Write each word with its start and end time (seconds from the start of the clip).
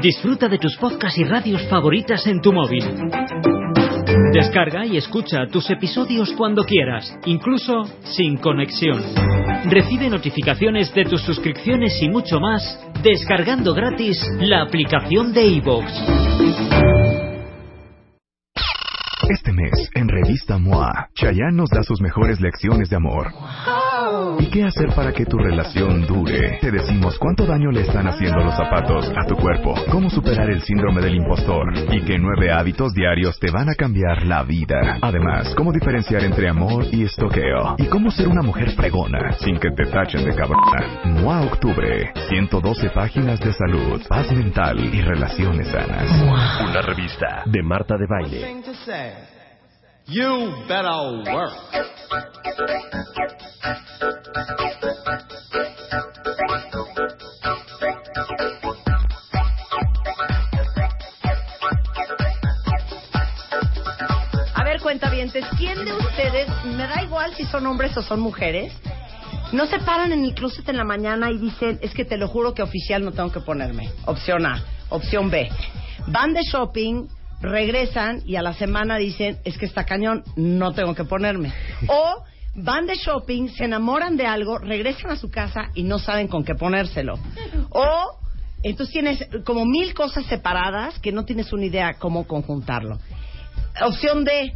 Disfruta 0.00 0.48
de 0.48 0.58
tus 0.58 0.76
podcasts 0.76 1.18
y 1.18 1.24
radios 1.24 1.66
favoritas 1.68 2.26
en 2.26 2.40
tu 2.40 2.52
móvil. 2.52 2.84
Descarga 4.32 4.86
y 4.86 4.96
escucha 4.96 5.46
tus 5.50 5.68
episodios 5.70 6.32
cuando 6.32 6.64
quieras, 6.64 7.18
incluso 7.26 7.84
sin 8.04 8.36
conexión. 8.36 9.02
Recibe 9.64 10.08
notificaciones 10.08 10.94
de 10.94 11.04
tus 11.04 11.22
suscripciones 11.22 12.00
y 12.02 12.08
mucho 12.08 12.38
más 12.40 12.78
descargando 13.02 13.74
gratis 13.74 14.18
la 14.40 14.62
aplicación 14.62 15.32
de 15.32 15.46
iVoox. 15.46 15.86
Este 19.28 19.52
mes, 19.52 19.90
en 19.94 20.08
Revista 20.08 20.58
MOA, 20.58 21.08
Chayanne 21.14 21.56
nos 21.56 21.70
da 21.70 21.82
sus 21.82 22.00
mejores 22.00 22.40
lecciones 22.40 22.88
de 22.88 22.96
amor. 22.96 23.32
¿Y 24.38 24.46
qué 24.50 24.64
hacer 24.64 24.94
para 24.94 25.12
que 25.12 25.26
tu 25.26 25.38
relación 25.38 26.06
dure? 26.06 26.58
Te 26.60 26.70
decimos 26.70 27.18
cuánto 27.18 27.46
daño 27.46 27.70
le 27.70 27.82
están 27.82 28.06
haciendo 28.06 28.42
los 28.42 28.56
zapatos 28.56 29.10
a 29.16 29.26
tu 29.26 29.36
cuerpo, 29.36 29.74
cómo 29.90 30.08
superar 30.10 30.50
el 30.50 30.62
síndrome 30.62 31.00
del 31.02 31.16
impostor 31.16 31.72
y 31.92 32.02
qué 32.02 32.18
nueve 32.18 32.52
hábitos 32.52 32.92
diarios 32.94 33.38
te 33.38 33.50
van 33.50 33.68
a 33.68 33.74
cambiar 33.74 34.24
la 34.26 34.42
vida. 34.42 34.98
Además, 35.02 35.54
cómo 35.56 35.72
diferenciar 35.72 36.24
entre 36.24 36.48
amor 36.48 36.84
y 36.92 37.04
estoqueo 37.04 37.76
y 37.78 37.86
cómo 37.86 38.10
ser 38.10 38.28
una 38.28 38.42
mujer 38.42 38.70
fregona 38.70 39.32
sin 39.38 39.58
que 39.58 39.70
te 39.70 39.86
tachen 39.86 40.24
de 40.24 40.34
cabrona. 40.34 41.02
MOA 41.04 41.42
Octubre, 41.42 42.12
112 42.28 42.90
páginas 42.90 43.40
de 43.40 43.52
salud, 43.52 44.02
paz 44.08 44.32
mental 44.32 44.78
y 44.94 45.00
relaciones 45.02 45.68
sanas. 45.68 46.10
Una 46.68 46.82
revista 46.82 47.42
de 47.46 47.62
Marta 47.62 47.96
de 47.96 48.06
Baile. 48.06 48.62
You 50.08 50.52
better 50.68 51.24
work. 51.34 52.45
Si 67.36 67.44
son 67.44 67.66
hombres 67.66 67.96
o 67.96 68.02
son 68.02 68.20
mujeres, 68.20 68.72
no 69.52 69.66
se 69.66 69.78
paran 69.78 70.12
en 70.12 70.24
el 70.24 70.34
closet 70.34 70.68
en 70.68 70.76
la 70.76 70.84
mañana 70.84 71.30
y 71.30 71.38
dicen, 71.38 71.78
es 71.82 71.92
que 71.94 72.04
te 72.04 72.16
lo 72.16 72.28
juro 72.28 72.54
que 72.54 72.62
oficial 72.62 73.04
no 73.04 73.12
tengo 73.12 73.30
que 73.30 73.40
ponerme? 73.40 73.90
Opción 74.06 74.46
A. 74.46 74.62
Opción 74.88 75.30
B. 75.30 75.48
Van 76.08 76.32
de 76.32 76.42
shopping, 76.42 77.06
regresan 77.40 78.22
y 78.26 78.36
a 78.36 78.42
la 78.42 78.54
semana 78.54 78.96
dicen, 78.96 79.38
es 79.44 79.58
que 79.58 79.66
está 79.66 79.84
cañón, 79.84 80.24
no 80.36 80.72
tengo 80.72 80.94
que 80.94 81.04
ponerme. 81.04 81.52
O 81.88 82.24
van 82.54 82.86
de 82.86 82.96
shopping, 82.96 83.48
se 83.48 83.64
enamoran 83.64 84.16
de 84.16 84.26
algo, 84.26 84.58
regresan 84.58 85.10
a 85.10 85.16
su 85.16 85.30
casa 85.30 85.70
y 85.74 85.82
no 85.82 85.98
saben 85.98 86.28
con 86.28 86.44
qué 86.44 86.54
ponérselo. 86.54 87.18
O 87.70 88.18
entonces 88.62 88.92
tienes 88.92 89.28
como 89.44 89.64
mil 89.64 89.94
cosas 89.94 90.24
separadas 90.26 90.98
que 90.98 91.12
no 91.12 91.24
tienes 91.24 91.52
una 91.52 91.66
idea 91.66 91.94
cómo 91.94 92.26
conjuntarlo. 92.26 92.98
Opción 93.80 94.24
D. 94.24 94.54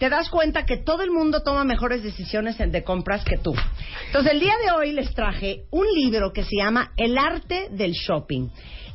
Te 0.00 0.08
das 0.08 0.30
cuenta 0.30 0.64
que 0.64 0.78
todo 0.78 1.02
el 1.02 1.10
mundo 1.10 1.42
toma 1.42 1.62
mejores 1.62 2.02
decisiones 2.02 2.56
de 2.56 2.82
compras 2.82 3.22
que 3.22 3.36
tú. 3.36 3.54
Entonces, 4.06 4.32
el 4.32 4.40
día 4.40 4.54
de 4.64 4.72
hoy 4.72 4.92
les 4.92 5.14
traje 5.14 5.66
un 5.70 5.86
libro 5.94 6.32
que 6.32 6.42
se 6.42 6.56
llama 6.56 6.92
El 6.96 7.18
arte 7.18 7.68
del 7.70 7.92
shopping. 7.92 8.48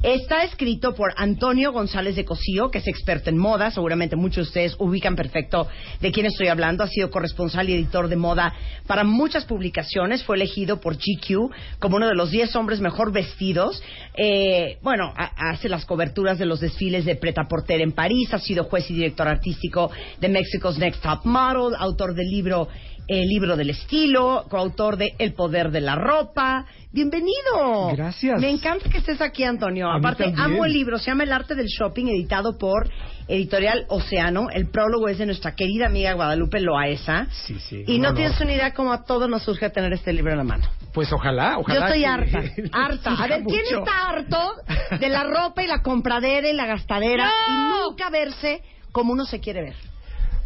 Está 0.03 0.43
escrito 0.43 0.93
por 0.93 1.13
Antonio 1.17 1.71
González 1.71 2.15
de 2.15 2.25
Cosío, 2.25 2.69
que 2.69 2.77
es 2.77 2.87
experto 2.87 3.31
en 3.31 3.37
moda. 3.37 3.71
Seguramente 3.71 4.15
muchos 4.15 4.35
de 4.35 4.41
ustedes 4.49 4.75
ubican 4.77 5.15
perfecto 5.15 5.67
de 5.99 6.11
quién 6.11 6.27
estoy 6.27 6.47
hablando. 6.47 6.83
Ha 6.83 6.87
sido 6.87 7.09
corresponsal 7.09 7.69
y 7.69 7.73
editor 7.73 8.07
de 8.07 8.15
moda 8.15 8.53
para 8.85 9.03
muchas 9.03 9.45
publicaciones. 9.45 10.23
Fue 10.23 10.35
elegido 10.35 10.79
por 10.79 10.95
GQ 10.97 11.49
como 11.79 11.95
uno 11.97 12.07
de 12.07 12.13
los 12.13 12.29
10 12.29 12.55
hombres 12.55 12.81
mejor 12.81 13.11
vestidos. 13.11 13.81
Eh, 14.15 14.77
bueno, 14.83 15.11
ha- 15.17 15.49
hace 15.49 15.69
las 15.69 15.85
coberturas 15.85 16.37
de 16.37 16.45
los 16.45 16.59
desfiles 16.59 17.03
de 17.05 17.15
Preta 17.15 17.45
Porter 17.47 17.81
en 17.81 17.91
París. 17.93 18.31
Ha 18.31 18.39
sido 18.39 18.65
juez 18.65 18.89
y 18.91 18.93
director 18.93 19.27
artístico 19.27 19.89
de 20.19 20.29
Mexico's 20.29 20.77
Next 20.77 21.01
Top 21.01 21.25
Model. 21.25 21.73
Autor 21.79 22.13
del 22.13 22.27
libro 22.29 22.67
El 23.07 23.27
libro 23.27 23.55
del 23.55 23.69
estilo. 23.69 24.45
Coautor 24.49 24.97
de 24.97 25.13
El 25.19 25.33
poder 25.33 25.69
de 25.71 25.81
la 25.81 25.95
ropa. 25.95 26.65
Bienvenido. 26.91 27.89
Gracias. 27.95 28.39
Me 28.39 28.49
encanta 28.49 28.89
que 28.89 28.97
estés 28.97 29.21
aquí, 29.21 29.43
Antonio. 29.43 29.89
A 29.89 29.97
Aparte, 29.97 30.33
amo 30.37 30.65
el 30.65 30.73
libro. 30.73 30.97
Se 30.97 31.11
llama 31.11 31.23
El 31.23 31.33
arte 31.33 31.53
del 31.55 31.67
shopping, 31.67 32.05
editado 32.07 32.57
por 32.57 32.89
Editorial 33.27 33.85
Océano. 33.89 34.47
El 34.51 34.69
prólogo 34.69 35.07
es 35.07 35.17
de 35.19 35.25
nuestra 35.27 35.55
querida 35.55 35.85
amiga 35.87 36.13
Guadalupe 36.13 36.59
Loaesa. 36.59 37.27
Sí, 37.45 37.59
sí. 37.59 37.83
Y 37.85 37.99
no 37.99 38.13
tienes 38.13 38.39
una 38.41 38.53
idea 38.53 38.73
cómo 38.73 38.91
a 38.91 39.03
todos 39.03 39.29
nos 39.29 39.43
surge 39.43 39.69
tener 39.69 39.93
este 39.93 40.11
libro 40.13 40.31
en 40.31 40.37
la 40.39 40.43
mano. 40.43 40.63
Pues 40.93 41.11
ojalá, 41.13 41.57
ojalá. 41.59 41.79
Yo 41.79 41.85
estoy 41.85 41.99
que- 42.01 42.07
harta, 42.07 42.43
harta. 42.71 43.11
A 43.23 43.27
ver, 43.27 43.43
¿quién 43.43 43.63
Mucho. 43.65 43.79
está 43.79 44.09
harto 44.09 44.53
de 44.99 45.09
la 45.09 45.23
ropa 45.25 45.61
y 45.61 45.67
la 45.67 45.81
compradera 45.83 46.49
y 46.49 46.53
la 46.53 46.65
gastadera 46.65 47.29
y 47.49 47.51
nunca 47.87 48.09
verse 48.09 48.61
como 48.91 49.13
uno 49.13 49.25
se 49.25 49.39
quiere 49.41 49.61
ver? 49.61 49.75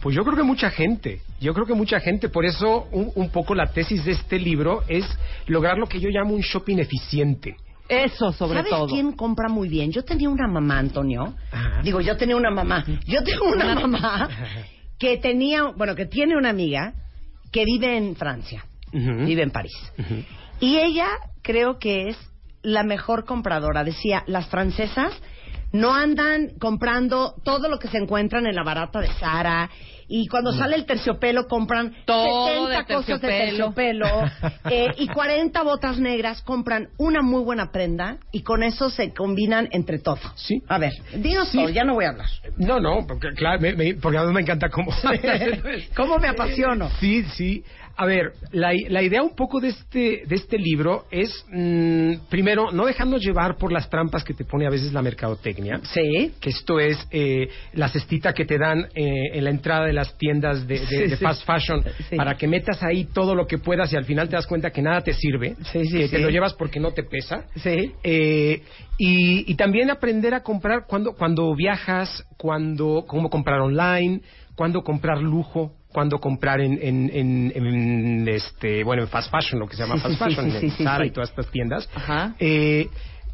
Pues 0.01 0.15
yo 0.15 0.23
creo 0.23 0.35
que 0.35 0.43
mucha 0.43 0.69
gente, 0.69 1.21
yo 1.41 1.53
creo 1.53 1.65
que 1.65 1.73
mucha 1.73 1.99
gente, 1.99 2.29
por 2.29 2.45
eso 2.45 2.87
un, 2.91 3.11
un 3.15 3.29
poco 3.29 3.53
la 3.53 3.67
tesis 3.67 4.05
de 4.05 4.11
este 4.13 4.39
libro 4.39 4.83
es 4.87 5.05
lograr 5.47 5.77
lo 5.77 5.87
que 5.87 5.99
yo 5.99 6.09
llamo 6.09 6.33
un 6.33 6.41
shopping 6.41 6.77
eficiente. 6.77 7.55
Eso, 7.89 8.31
sobre 8.31 8.59
¿Sabes 8.59 8.71
todo. 8.71 8.87
quién 8.87 9.13
compra 9.13 9.49
muy 9.49 9.67
bien? 9.67 9.91
Yo 9.91 10.03
tenía 10.03 10.29
una 10.29 10.47
mamá, 10.47 10.77
Antonio. 10.77 11.33
Ajá. 11.51 11.81
Digo, 11.83 11.99
yo 12.01 12.15
tenía 12.17 12.35
una 12.35 12.51
mamá. 12.51 12.85
Yo 13.05 13.23
tengo 13.23 13.45
una 13.51 13.73
mamá 13.73 14.29
que 14.99 15.17
tenía, 15.17 15.63
bueno, 15.75 15.95
que 15.95 16.05
tiene 16.05 16.37
una 16.37 16.49
amiga 16.49 16.93
que 17.51 17.65
vive 17.65 17.97
en 17.97 18.15
Francia, 18.15 18.63
vive 18.91 19.41
en 19.41 19.49
París. 19.49 19.73
Y 20.59 20.77
ella 20.77 21.07
creo 21.41 21.79
que 21.79 22.09
es 22.09 22.17
la 22.61 22.83
mejor 22.83 23.25
compradora. 23.25 23.83
Decía, 23.83 24.23
las 24.27 24.47
francesas 24.49 25.11
no 25.71 25.93
andan 25.93 26.49
comprando 26.59 27.35
todo 27.43 27.69
lo 27.69 27.79
que 27.79 27.87
se 27.87 27.97
encuentran 27.97 28.47
en 28.47 28.55
la 28.55 28.63
barata 28.63 28.99
de 28.99 29.07
Sara. 29.19 29.69
Y 30.11 30.25
cuando 30.27 30.51
sale 30.53 30.75
el 30.75 30.87
terciopelo 30.87 31.47
compran 31.47 31.93
Todo 32.05 32.47
70 32.47 32.77
de 32.79 32.85
cosas 32.95 33.21
de 33.21 33.27
terciopelo. 33.27 34.05
terciopelo 34.07 34.51
eh, 34.71 34.87
y 34.97 35.07
40 35.07 35.61
botas 35.61 35.99
negras. 35.99 36.41
Compran 36.41 36.89
una 36.97 37.21
muy 37.21 37.43
buena 37.43 37.71
prenda 37.71 38.17
y 38.31 38.41
con 38.41 38.63
eso 38.63 38.89
se 38.89 39.13
combinan 39.13 39.67
entre 39.71 39.99
todo. 39.99 40.17
Sí. 40.35 40.63
A 40.67 40.79
ver, 40.79 40.93
dinos 41.13 41.49
Sí. 41.49 41.57
todo, 41.59 41.69
ya 41.69 41.83
no 41.83 41.93
voy 41.93 42.05
a 42.05 42.09
hablar. 42.09 42.27
No, 42.57 42.79
no, 42.79 43.05
porque, 43.07 43.27
claro, 43.35 43.59
me- 43.61 43.73
me- 43.75 43.93
porque 43.95 44.17
a 44.17 44.23
mí 44.23 44.33
me 44.33 44.41
encanta 44.41 44.69
cómo... 44.69 44.91
¿Cómo 45.95 46.17
me 46.17 46.27
apasiono? 46.29 46.89
Sí, 46.99 47.23
sí. 47.35 47.63
A 48.01 48.05
ver, 48.05 48.31
la, 48.53 48.71
la 48.87 49.03
idea 49.03 49.21
un 49.21 49.35
poco 49.35 49.59
de 49.59 49.67
este, 49.67 50.23
de 50.25 50.35
este 50.35 50.57
libro 50.57 51.03
es, 51.11 51.45
mm, 51.51 52.27
primero, 52.29 52.71
no 52.71 52.85
dejarnos 52.85 53.21
llevar 53.21 53.57
por 53.57 53.73
las 53.73 53.89
trampas 53.89 54.23
que 54.23 54.33
te 54.33 54.45
pone 54.45 54.65
a 54.65 54.69
veces 54.69 54.93
la 54.93 55.01
mercadotecnia. 55.01 55.81
Sí. 55.83 56.31
Que 56.39 56.49
esto 56.49 56.79
es 56.79 56.97
eh, 57.11 57.49
la 57.73 57.89
cestita 57.89 58.31
que 58.33 58.45
te 58.45 58.57
dan 58.57 58.87
eh, 58.95 59.05
en 59.33 59.43
la 59.43 59.49
entrada 59.49 59.85
de 59.85 59.91
las 59.91 60.17
tiendas 60.17 60.65
de, 60.65 60.79
de- 60.79 60.87
Sí, 60.87 60.95
de 61.09 61.17
fast 61.17 61.45
fashion 61.45 61.83
Sí. 62.09 62.15
para 62.15 62.35
que 62.35 62.47
metas 62.47 62.81
ahí 62.83 63.03
todo 63.03 63.35
lo 63.35 63.45
que 63.45 63.57
puedas 63.57 63.91
y 63.91 63.97
al 63.97 64.05
final 64.05 64.29
te 64.29 64.37
das 64.37 64.47
cuenta 64.47 64.71
que 64.71 64.81
nada 64.81 65.01
te 65.01 65.11
sirve. 65.13 65.55
Sí, 65.73 65.83
sí, 65.85 65.97
que 65.97 66.07
sí. 66.07 66.11
te 66.15 66.19
lo 66.19 66.29
llevas 66.29 66.53
porque 66.53 66.79
no 66.79 66.91
te 66.93 67.03
pesa. 67.03 67.47
Sí. 67.57 67.91
Eh, 68.03 68.61
y, 68.97 69.51
y 69.51 69.55
también 69.55 69.89
aprender 69.91 70.33
a 70.33 70.41
comprar 70.41 70.85
cuando, 70.87 71.15
cuando 71.17 71.53
viajas, 71.53 72.25
cuando, 72.37 73.03
cómo 73.05 73.29
comprar 73.29 73.59
online, 73.59 74.21
cuándo 74.55 74.83
comprar 74.83 75.19
lujo, 75.21 75.73
cuándo 75.91 76.19
comprar 76.19 76.61
en, 76.61 76.73
en, 76.81 77.09
en- 77.13 77.51
en, 77.55 78.27
este, 78.29 78.83
bueno, 78.83 79.03
en 79.03 79.07
fast 79.09 79.31
fashion, 79.31 79.59
lo 79.59 79.67
que 79.67 79.75
se 79.75 79.83
llama 79.83 79.95
Sí, 79.95 80.01
fast 80.01 80.19
fashion, 80.19 80.51
sí, 80.51 80.59
sí, 80.69 80.75
en 80.79 80.85
Zara 80.85 81.05
y 81.05 81.11
todas 81.11 81.29
estas 81.29 81.47
tiendas. 81.51 81.89
Ajá. 81.95 82.35
Eh, 82.39 82.87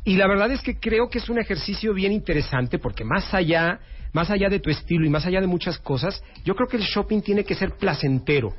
y 0.03 0.15
la 0.17 0.27
verdad 0.27 0.51
es 0.51 0.61
que 0.61 0.79
creo 0.79 1.09
que 1.09 1.17
es 1.17 1.29
un 1.29 1.39
ejercicio 1.39 1.93
bien 1.93 2.11
interesante 2.11 2.77
porque 2.79 3.03
más 3.03 3.33
allá, 3.33 3.79
más 4.13 4.29
allá 4.29 4.49
de 4.49 4.59
tu 4.59 4.69
estilo 4.69 5.05
y 5.05 5.09
más 5.09 5.25
allá 5.25 5.41
de 5.41 5.47
muchas 5.47 5.77
cosas, 5.79 6.23
yo 6.43 6.55
creo 6.55 6.67
que 6.69 6.77
el 6.77 6.83
shopping 6.83 7.21
tiene 7.21 7.43
que 7.43 7.55
ser 7.55 7.71
placentero. 7.71 8.53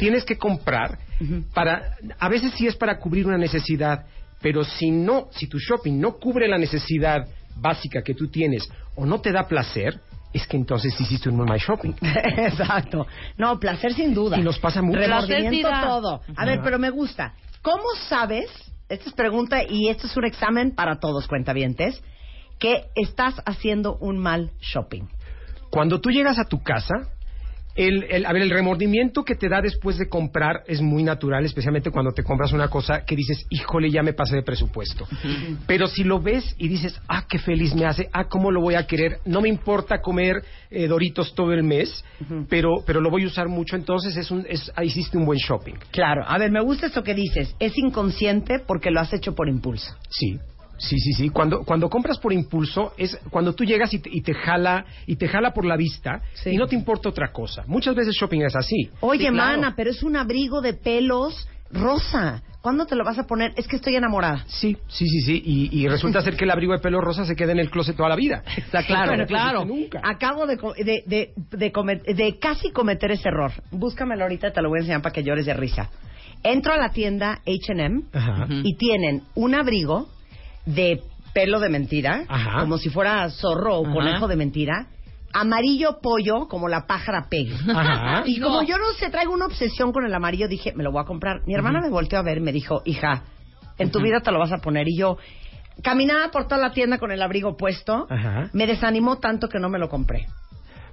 Tienes 0.00 0.24
que 0.24 0.36
comprar 0.36 0.98
para, 1.54 1.94
a 2.18 2.28
veces 2.28 2.52
sí 2.56 2.66
es 2.66 2.74
para 2.74 2.98
cubrir 2.98 3.24
una 3.26 3.38
necesidad, 3.38 4.06
pero 4.42 4.64
si 4.64 4.90
no, 4.90 5.28
si 5.30 5.46
tu 5.46 5.58
shopping 5.60 6.00
no 6.00 6.14
cubre 6.16 6.48
la 6.48 6.58
necesidad 6.58 7.28
básica 7.54 8.02
que 8.02 8.14
tú 8.14 8.26
tienes 8.28 8.68
o 8.96 9.06
no 9.06 9.20
te 9.20 9.30
da 9.30 9.46
placer, 9.46 10.00
es 10.36 10.46
que 10.46 10.56
entonces 10.56 10.98
hiciste 11.00 11.28
un 11.28 11.36
muy 11.36 11.46
mal 11.46 11.58
shopping. 11.58 11.94
Exacto. 12.00 13.06
No, 13.36 13.58
placer 13.58 13.94
sin 13.94 14.14
duda. 14.14 14.38
Y 14.38 14.42
nos 14.42 14.58
pasa 14.58 14.82
mucho. 14.82 14.98
Remordimiento 14.98 15.68
todo. 15.82 16.22
A 16.36 16.44
ver, 16.44 16.60
pero 16.62 16.78
me 16.78 16.90
gusta. 16.90 17.34
¿Cómo 17.62 17.84
sabes 18.08 18.50
esta 18.88 19.08
es 19.08 19.14
pregunta 19.14 19.62
y 19.68 19.88
esto 19.88 20.06
es 20.06 20.16
un 20.16 20.24
examen 20.24 20.74
para 20.74 21.00
todos, 21.00 21.26
cuentavientes, 21.26 22.02
que 22.58 22.86
estás 22.94 23.34
haciendo 23.44 23.96
un 23.96 24.18
mal 24.18 24.52
shopping. 24.60 25.08
Cuando 25.70 26.00
tú 26.00 26.10
llegas 26.10 26.38
a 26.38 26.44
tu 26.44 26.62
casa, 26.62 26.94
el, 27.76 28.04
el, 28.10 28.26
a 28.26 28.32
ver, 28.32 28.42
el 28.42 28.50
remordimiento 28.50 29.22
que 29.22 29.34
te 29.34 29.48
da 29.48 29.60
después 29.60 29.98
de 29.98 30.08
comprar 30.08 30.62
es 30.66 30.80
muy 30.80 31.02
natural, 31.02 31.44
especialmente 31.44 31.90
cuando 31.90 32.12
te 32.12 32.22
compras 32.22 32.52
una 32.52 32.68
cosa 32.68 33.04
que 33.04 33.14
dices, 33.14 33.46
híjole, 33.50 33.90
ya 33.90 34.02
me 34.02 34.14
pasé 34.14 34.36
de 34.36 34.42
presupuesto. 34.42 35.06
Pero 35.66 35.86
si 35.86 36.02
lo 36.02 36.20
ves 36.20 36.54
y 36.58 36.68
dices, 36.68 36.98
ah, 37.08 37.26
qué 37.28 37.38
feliz 37.38 37.74
me 37.74 37.84
hace, 37.84 38.08
ah, 38.12 38.24
cómo 38.28 38.50
lo 38.50 38.60
voy 38.60 38.74
a 38.74 38.86
querer, 38.86 39.18
no 39.26 39.40
me 39.40 39.48
importa 39.48 40.00
comer 40.00 40.42
eh, 40.70 40.88
Doritos 40.88 41.34
todo 41.34 41.52
el 41.52 41.62
mes, 41.62 42.04
pero, 42.48 42.82
pero 42.86 43.00
lo 43.00 43.10
voy 43.10 43.24
a 43.24 43.26
usar 43.26 43.48
mucho, 43.48 43.76
entonces 43.76 44.16
es 44.16 44.30
un, 44.30 44.46
es, 44.48 44.72
ahí 44.74 44.86
hiciste 44.86 45.18
un 45.18 45.26
buen 45.26 45.38
shopping. 45.38 45.74
Claro, 45.90 46.24
a 46.26 46.38
ver, 46.38 46.50
me 46.50 46.62
gusta 46.62 46.86
esto 46.86 47.02
que 47.02 47.14
dices, 47.14 47.54
es 47.58 47.76
inconsciente 47.76 48.60
porque 48.66 48.90
lo 48.90 49.00
has 49.00 49.12
hecho 49.12 49.34
por 49.34 49.48
impulso. 49.48 49.94
Sí. 50.08 50.38
Sí, 50.78 50.98
sí, 50.98 51.12
sí. 51.12 51.28
Cuando, 51.30 51.64
cuando 51.64 51.88
compras 51.88 52.18
por 52.18 52.32
impulso 52.32 52.92
es 52.98 53.18
cuando 53.30 53.54
tú 53.54 53.64
llegas 53.64 53.92
y 53.94 53.98
te, 53.98 54.10
y 54.12 54.20
te 54.20 54.34
jala 54.34 54.84
y 55.06 55.16
te 55.16 55.26
jala 55.28 55.52
por 55.54 55.64
la 55.64 55.76
vista 55.76 56.20
Sí. 56.34 56.50
y 56.50 56.56
no 56.56 56.66
te 56.66 56.74
importa 56.74 57.08
otra 57.08 57.32
cosa. 57.32 57.64
Muchas 57.66 57.94
veces 57.94 58.14
shopping 58.14 58.42
es 58.42 58.54
así. 58.56 58.90
Oye, 59.00 59.26
Sí, 59.26 59.30
claro. 59.32 59.60
mana, 59.60 59.74
pero 59.76 59.90
es 59.90 60.02
un 60.02 60.16
abrigo 60.16 60.60
de 60.60 60.74
pelos 60.74 61.48
rosa. 61.70 62.42
¿Cuándo 62.60 62.84
te 62.84 62.96
lo 62.96 63.04
vas 63.04 63.16
a 63.18 63.26
poner? 63.28 63.52
Es 63.56 63.68
que 63.68 63.76
estoy 63.76 63.94
enamorada. 63.94 64.44
Sí, 64.48 64.76
sí, 64.88 65.06
sí, 65.06 65.20
sí. 65.20 65.42
Y, 65.44 65.70
y 65.82 65.88
resulta 65.88 66.20
ser 66.20 66.36
que 66.36 66.44
el 66.44 66.50
abrigo 66.50 66.72
de 66.72 66.80
pelo 66.80 67.00
rosa 67.00 67.24
se 67.24 67.36
queda 67.36 67.52
en 67.52 67.60
el 67.60 67.70
closet 67.70 67.96
toda 67.96 68.08
la 68.08 68.16
vida. 68.16 68.42
Está 68.56 68.82
claro, 68.82 69.24
claro. 69.26 69.64
nunca. 69.64 70.00
Acabo 70.02 70.46
de, 70.46 70.56
de, 70.84 71.02
de, 71.06 72.14
de, 72.14 72.38
casi 72.40 72.70
cometer 72.70 73.12
ese 73.12 73.28
error. 73.28 73.52
Búscamelo 73.70 74.24
ahorita, 74.24 74.52
te 74.52 74.60
lo 74.62 74.68
voy 74.68 74.78
a 74.78 74.80
enseñar 74.80 75.00
para 75.00 75.12
que 75.12 75.22
llores 75.22 75.46
de 75.46 75.54
risa. 75.54 75.90
Entro 76.42 76.72
a 76.72 76.76
la 76.76 76.90
tienda 76.90 77.40
H&M 77.46 78.02
y 78.64 78.74
tienen 78.76 79.22
un 79.36 79.54
abrigo 79.54 80.08
de 80.66 81.00
pelo 81.32 81.60
de 81.60 81.68
mentira, 81.70 82.24
Ajá. 82.28 82.60
como 82.60 82.78
si 82.78 82.90
fuera 82.90 83.28
zorro 83.30 83.78
o 83.78 83.84
Ajá. 83.86 83.94
conejo 83.94 84.28
de 84.28 84.36
mentira, 84.36 84.88
amarillo 85.32 85.98
pollo, 86.02 86.48
como 86.48 86.68
la 86.68 86.86
pájara 86.86 87.26
Peg. 87.28 87.48
Y 88.26 88.40
como 88.40 88.62
yo 88.62 88.78
no 88.78 88.92
sé, 88.98 89.10
traigo 89.10 89.32
una 89.32 89.46
obsesión 89.46 89.92
con 89.92 90.04
el 90.04 90.14
amarillo, 90.14 90.48
dije, 90.48 90.72
me 90.74 90.82
lo 90.84 90.92
voy 90.92 91.02
a 91.02 91.04
comprar. 91.06 91.40
Mi 91.46 91.54
hermana 91.54 91.80
me 91.80 91.90
volteó 91.90 92.18
a 92.18 92.22
ver 92.22 92.38
y 92.38 92.40
me 92.40 92.52
dijo, 92.52 92.82
hija, 92.84 93.22
en 93.78 93.90
tu 93.90 94.00
vida 94.00 94.20
te 94.20 94.30
lo 94.32 94.38
vas 94.38 94.52
a 94.52 94.58
poner. 94.58 94.88
Y 94.88 94.96
yo, 94.98 95.18
caminaba 95.82 96.30
por 96.30 96.44
toda 96.48 96.58
la 96.60 96.72
tienda 96.72 96.98
con 96.98 97.12
el 97.12 97.20
abrigo 97.22 97.56
puesto, 97.56 98.06
Ajá. 98.08 98.48
me 98.54 98.66
desanimó 98.66 99.18
tanto 99.18 99.48
que 99.48 99.58
no 99.58 99.68
me 99.68 99.78
lo 99.78 99.88
compré. 99.88 100.26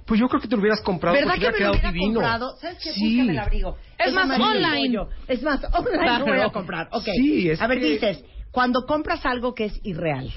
Pues 0.04 0.20
yo 0.20 0.28
creo 0.28 0.42
que 0.42 0.48
te 0.48 0.54
lo 0.56 0.60
hubieras 0.60 0.82
comprado 0.82 1.16
¿Verdad 1.16 1.30
porque 1.36 1.46
que 1.46 1.50
me 1.50 1.56
hubiera 1.56 1.68
lo 1.68 1.72
quedado 1.72 1.90
hubiera 1.90 1.92
divino. 1.92 2.20
comprado? 2.20 2.56
¿Sabes 2.60 2.78
qué? 2.84 2.92
Sí. 2.92 3.16
Búscame 3.16 3.32
el 3.32 3.38
abrigo. 3.38 3.76
Es 3.98 4.12
más, 4.12 4.38
online. 4.38 4.98
Es 5.28 5.42
más, 5.42 5.64
online 5.72 6.02
Claro. 6.02 6.26
lo 6.26 6.32
voy 6.34 6.42
a 6.42 6.50
comprar. 6.50 6.88
Ok. 6.92 7.04
Sí, 7.16 7.48
es 7.48 7.62
a 7.62 7.66
ver, 7.66 7.78
que- 7.80 7.86
dices, 7.86 8.24
cuando 8.54 8.86
compras 8.86 9.26
algo 9.26 9.52
que 9.52 9.64
es 9.64 9.80
irreal, 9.82 10.32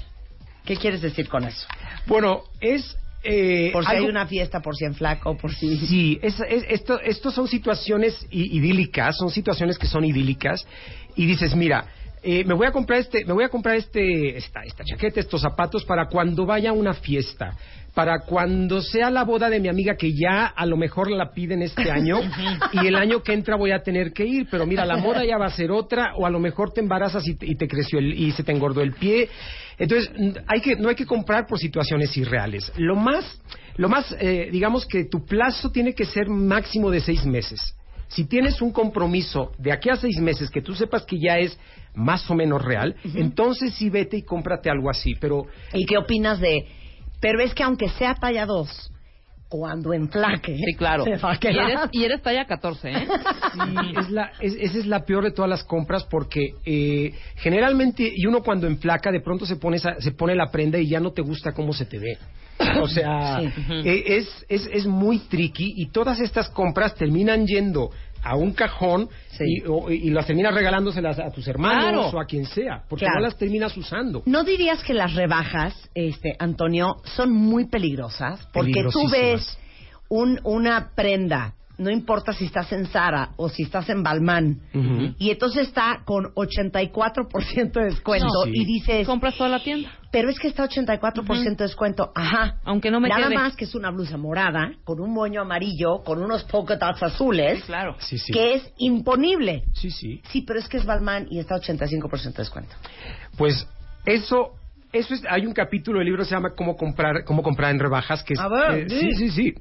¿qué 0.64 0.76
quieres 0.76 1.00
decir 1.00 1.28
con 1.28 1.44
eso? 1.44 1.66
Bueno, 2.06 2.42
es... 2.60 2.96
eh, 3.22 3.70
Por 3.72 3.84
si 3.84 3.90
algo- 3.92 4.04
hay 4.06 4.10
una 4.10 4.26
fiesta, 4.26 4.60
por 4.60 4.74
si 4.76 4.84
en 4.84 4.94
flaco, 4.96 5.36
por 5.36 5.54
si... 5.54 5.76
Sí, 5.86 6.18
es, 6.20 6.34
es- 6.40 6.64
esto, 6.68 7.00
estos 7.00 7.32
son 7.32 7.46
situaciones 7.46 8.26
idílicas, 8.32 9.16
son 9.16 9.30
situaciones 9.30 9.78
que 9.78 9.86
son 9.86 10.04
idílicas 10.04 10.66
y 11.14 11.26
dices, 11.26 11.54
mira, 11.54 11.86
eh, 12.22 12.44
me 12.44 12.54
voy 12.54 12.66
a 12.66 12.72
comprar 12.72 13.00
este, 13.00 13.24
me 13.24 13.32
voy 13.32 13.44
a 13.44 13.48
comprar 13.48 13.76
este, 13.76 14.36
esta, 14.36 14.62
esta 14.62 14.84
chaqueta, 14.84 15.20
estos 15.20 15.40
zapatos 15.40 15.84
para 15.84 16.06
cuando 16.06 16.46
vaya 16.46 16.70
a 16.70 16.72
una 16.72 16.94
fiesta, 16.94 17.56
para 17.94 18.20
cuando 18.20 18.80
sea 18.80 19.10
la 19.10 19.24
boda 19.24 19.50
de 19.50 19.60
mi 19.60 19.68
amiga 19.68 19.96
que 19.96 20.12
ya 20.12 20.46
a 20.46 20.66
lo 20.66 20.76
mejor 20.76 21.10
la 21.10 21.32
piden 21.32 21.62
este 21.62 21.90
año 21.90 22.20
y 22.72 22.86
el 22.86 22.94
año 22.94 23.22
que 23.22 23.32
entra 23.32 23.56
voy 23.56 23.72
a 23.72 23.82
tener 23.82 24.12
que 24.12 24.24
ir, 24.24 24.46
pero 24.50 24.66
mira, 24.66 24.84
la 24.84 24.96
moda 24.96 25.24
ya 25.24 25.38
va 25.38 25.46
a 25.46 25.50
ser 25.50 25.70
otra 25.70 26.12
o 26.16 26.26
a 26.26 26.30
lo 26.30 26.38
mejor 26.38 26.72
te 26.72 26.80
embarazas 26.80 27.26
y 27.26 27.34
te, 27.34 27.46
y 27.46 27.56
te 27.56 27.66
creció 27.66 27.98
el, 27.98 28.12
y 28.14 28.32
se 28.32 28.42
te 28.42 28.52
engordó 28.52 28.82
el 28.82 28.92
pie. 28.92 29.28
Entonces, 29.78 30.10
hay 30.46 30.60
que, 30.60 30.76
no 30.76 30.88
hay 30.88 30.94
que 30.94 31.06
comprar 31.06 31.46
por 31.46 31.58
situaciones 31.58 32.16
irreales. 32.16 32.72
Lo 32.76 32.96
más, 32.96 33.40
lo 33.76 33.88
más, 33.88 34.14
eh, 34.20 34.48
digamos 34.50 34.86
que 34.86 35.04
tu 35.04 35.24
plazo 35.24 35.70
tiene 35.70 35.94
que 35.94 36.04
ser 36.04 36.28
máximo 36.28 36.90
de 36.90 37.00
seis 37.00 37.24
meses. 37.24 37.74
Si 38.08 38.24
tienes 38.24 38.60
un 38.62 38.72
compromiso 38.72 39.52
de 39.58 39.72
aquí 39.72 39.90
a 39.90 39.96
seis 39.96 40.18
meses 40.18 40.50
que 40.50 40.62
tú 40.62 40.74
sepas 40.74 41.04
que 41.04 41.18
ya 41.20 41.38
es 41.38 41.58
más 41.94 42.28
o 42.30 42.34
menos 42.34 42.64
real, 42.64 42.96
entonces 43.14 43.74
sí 43.74 43.90
vete 43.90 44.16
y 44.16 44.22
cómprate 44.22 44.70
algo 44.70 44.88
así. 44.90 45.14
Pero 45.14 45.46
¿Y 45.72 45.84
qué 45.84 45.98
opinas 45.98 46.40
de.? 46.40 46.66
Pero 47.20 47.42
es 47.42 47.52
que 47.54 47.62
aunque 47.62 47.88
sea 47.88 48.14
talla 48.14 48.46
2, 48.46 48.92
cuando 49.48 49.92
enflaque. 49.94 50.56
Sí, 50.56 50.74
claro. 50.76 51.04
Se 51.04 51.16
va 51.16 51.32
a 51.32 51.38
Y 51.42 51.46
eres, 51.58 51.80
y 51.92 52.04
eres 52.04 52.22
talla 52.22 52.44
14, 52.46 52.90
¿eh? 52.90 53.06
Sí, 53.52 53.92
es 53.98 54.10
la, 54.10 54.30
es- 54.40 54.56
esa 54.60 54.78
es 54.78 54.86
la 54.86 55.04
peor 55.04 55.24
de 55.24 55.30
todas 55.30 55.48
las 55.48 55.64
compras 55.64 56.04
porque 56.04 56.54
eh, 56.66 57.12
generalmente, 57.36 58.10
y 58.14 58.26
uno 58.26 58.42
cuando 58.42 58.66
enflaca, 58.66 59.10
de 59.10 59.20
pronto 59.20 59.46
se 59.46 59.56
pone, 59.56 59.78
esa- 59.78 59.98
se 60.00 60.12
pone 60.12 60.34
la 60.34 60.50
prenda 60.50 60.78
y 60.78 60.88
ya 60.88 61.00
no 61.00 61.12
te 61.12 61.22
gusta 61.22 61.52
cómo 61.52 61.72
se 61.72 61.86
te 61.86 61.98
ve. 61.98 62.18
O 62.82 62.88
sea, 62.88 63.40
Sí. 63.40 63.46
eh, 63.84 64.04
es, 64.18 64.44
es, 64.48 64.68
es 64.72 64.84
muy 64.86 65.20
tricky 65.20 65.74
y 65.76 65.90
todas 65.90 66.18
estas 66.20 66.48
compras 66.50 66.94
terminan 66.94 67.46
yendo 67.46 67.90
a 68.22 68.36
un 68.36 68.52
cajón 68.52 69.08
Sí. 69.30 69.44
y, 69.46 69.62
o- 69.66 69.90
y 69.90 70.10
las 70.10 70.26
terminas 70.26 70.52
regalándoselas 70.54 71.18
a 71.18 71.30
tus 71.30 71.46
hermanos 71.48 71.82
Claro. 71.82 72.18
o 72.18 72.20
a 72.20 72.24
quien 72.26 72.44
sea, 72.46 72.82
porque 72.88 73.04
Claro. 73.04 73.20
no 73.20 73.26
las 73.26 73.36
terminas 73.38 73.76
usando. 73.76 74.22
¿No 74.26 74.44
dirías 74.44 74.82
que 74.82 74.94
las 74.94 75.14
rebajas, 75.14 75.74
este, 75.94 76.34
Antonio, 76.38 76.96
son 77.04 77.32
muy 77.32 77.66
peligrosas? 77.66 78.46
Porque 78.52 78.84
tú 78.92 79.08
ves 79.10 79.58
un, 80.08 80.40
una 80.44 80.90
prenda, 80.94 81.54
no 81.78 81.90
importa 81.90 82.32
si 82.32 82.44
estás 82.46 82.70
en 82.72 82.86
Zara 82.86 83.30
o 83.36 83.48
si 83.48 83.62
estás 83.62 83.88
en 83.88 84.02
Balmán, 84.02 84.60
y 85.18 85.30
entonces 85.30 85.68
está 85.68 86.02
con 86.04 86.24
84% 86.34 87.72
de 87.72 87.84
descuento 87.84 88.26
No. 88.26 88.44
Sí. 88.44 88.50
y 88.54 88.64
dices, 88.64 89.06
Compras 89.06 89.36
toda 89.36 89.48
la 89.50 89.62
tienda. 89.62 89.88
pero 90.10 90.28
es 90.28 90.38
que 90.38 90.48
está 90.48 90.64
84% 90.68 91.56
de 91.56 91.64
descuento. 91.64 92.10
Ajá. 92.14 92.56
Aunque 92.64 92.90
no 92.90 92.98
me 93.00 93.08
Nada 93.08 93.26
quede. 93.28 93.34
más 93.36 93.54
que 93.56 93.64
es 93.64 93.74
una 93.74 93.90
blusa 93.90 94.16
morada, 94.16 94.72
con 94.84 95.00
un 95.00 95.12
moño 95.12 95.40
amarillo, 95.42 96.02
con 96.04 96.20
unos 96.22 96.44
polka 96.44 96.76
dots 96.76 97.02
azules, 97.02 97.62
Claro. 97.64 97.94
Sí, 98.00 98.18
sí. 98.18 98.32
que 98.32 98.54
es 98.54 98.72
imponible. 98.78 99.64
Sí, 99.74 99.90
sí. 99.90 100.20
Sí, 100.30 100.42
pero 100.42 100.58
es 100.58 100.68
que 100.68 100.78
es 100.78 100.84
Balmán 100.84 101.26
y 101.30 101.38
está 101.38 101.54
85% 101.56 102.32
de 102.36 102.42
descuento. 102.42 102.74
Pues 103.36 103.66
eso, 104.04 104.54
eso 104.92 105.14
es, 105.14 105.22
hay 105.28 105.46
un 105.46 105.52
capítulo 105.52 105.98
del 105.98 106.06
libro 106.06 106.22
que 106.22 106.28
se 106.28 106.34
llama 106.34 106.54
Cómo 106.56 106.76
comprar, 106.76 107.24
cómo 107.24 107.42
comprar 107.42 107.70
en 107.70 107.78
rebajas, 107.78 108.22
que 108.22 108.34
es, 108.34 108.40
A 108.40 108.48
ver, 108.48 108.78
eh, 108.80 108.86
sí, 108.88 109.10
sí, 109.12 109.30
sí, 109.30 109.54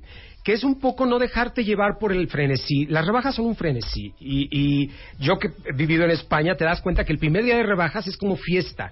que 0.48 0.54
es 0.54 0.64
un 0.64 0.80
poco 0.80 1.06
no 1.06 1.20
dejarte 1.20 1.66
llevar 1.66 1.98
por 2.00 2.14
el 2.14 2.30
frenesí. 2.30 2.86
Las 2.86 3.06
rebajas 3.06 3.36
son 3.36 3.48
un 3.48 3.56
frenesí 3.58 4.14
y, 4.18 4.48
y 4.50 4.90
yo 5.20 5.38
que 5.38 5.50
he 5.66 5.74
vivido 5.76 6.06
en 6.06 6.12
España 6.12 6.56
te 6.56 6.64
das 6.64 6.80
cuenta 6.80 7.04
que 7.04 7.12
el 7.12 7.20
primer 7.20 7.44
día 7.44 7.58
de 7.58 7.64
rebajas 7.64 8.08
es 8.08 8.16
como 8.16 8.38
fiesta. 8.38 8.90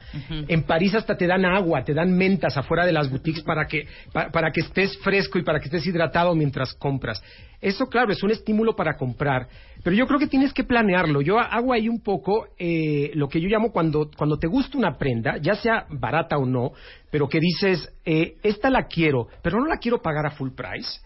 En 0.50 0.64
París 0.64 0.94
hasta 0.96 1.16
te 1.16 1.26
dan 1.26 1.46
agua, 1.46 1.82
te 1.86 1.94
dan 1.94 2.12
mentas 2.12 2.58
afuera 2.58 2.86
de 2.86 2.92
las 2.92 3.10
boutiques 3.10 3.42
para 3.42 3.68
que 3.68 3.88
pa- 4.12 4.30
para 4.32 4.52
que 4.52 4.60
estés 4.60 4.98
fresco 4.98 5.40
y 5.40 5.44
para 5.44 5.62
que 5.62 5.68
estés 5.68 5.88
hidratado 5.88 6.36
mientras 6.36 6.74
compras. 6.74 7.24
Eso, 7.62 7.86
claro, 7.86 8.12
es 8.12 8.22
un 8.22 8.32
estímulo 8.32 8.76
para 8.76 8.98
comprar, 8.98 9.48
pero 9.82 9.96
yo 9.96 10.06
creo 10.08 10.20
que 10.20 10.28
tienes 10.28 10.52
que 10.52 10.66
planearlo. 10.66 11.22
Yo 11.22 11.40
hago 11.40 11.72
ahí 11.72 11.88
un 11.88 12.02
poco 12.02 12.48
eh, 12.60 13.12
lo 13.14 13.30
que 13.30 13.40
yo 13.40 13.48
llamo 13.48 13.72
cuando, 13.72 14.12
cuando 14.18 14.38
te 14.38 14.48
gusta 14.48 14.78
una 14.78 14.98
prenda, 14.98 15.38
ya 15.38 15.56
sea 15.56 15.86
barata 15.90 16.38
o 16.38 16.46
no, 16.46 16.74
pero 17.10 17.30
que 17.30 17.40
dices, 17.40 17.90
eh, 18.04 18.36
esta 18.44 18.70
la 18.70 18.88
quiero, 18.88 19.30
pero 19.42 19.58
no 19.58 19.68
la 19.68 19.78
quiero 19.78 20.02
pagar 20.02 20.26
a 20.26 20.32
full 20.32 20.50
price. 20.52 21.00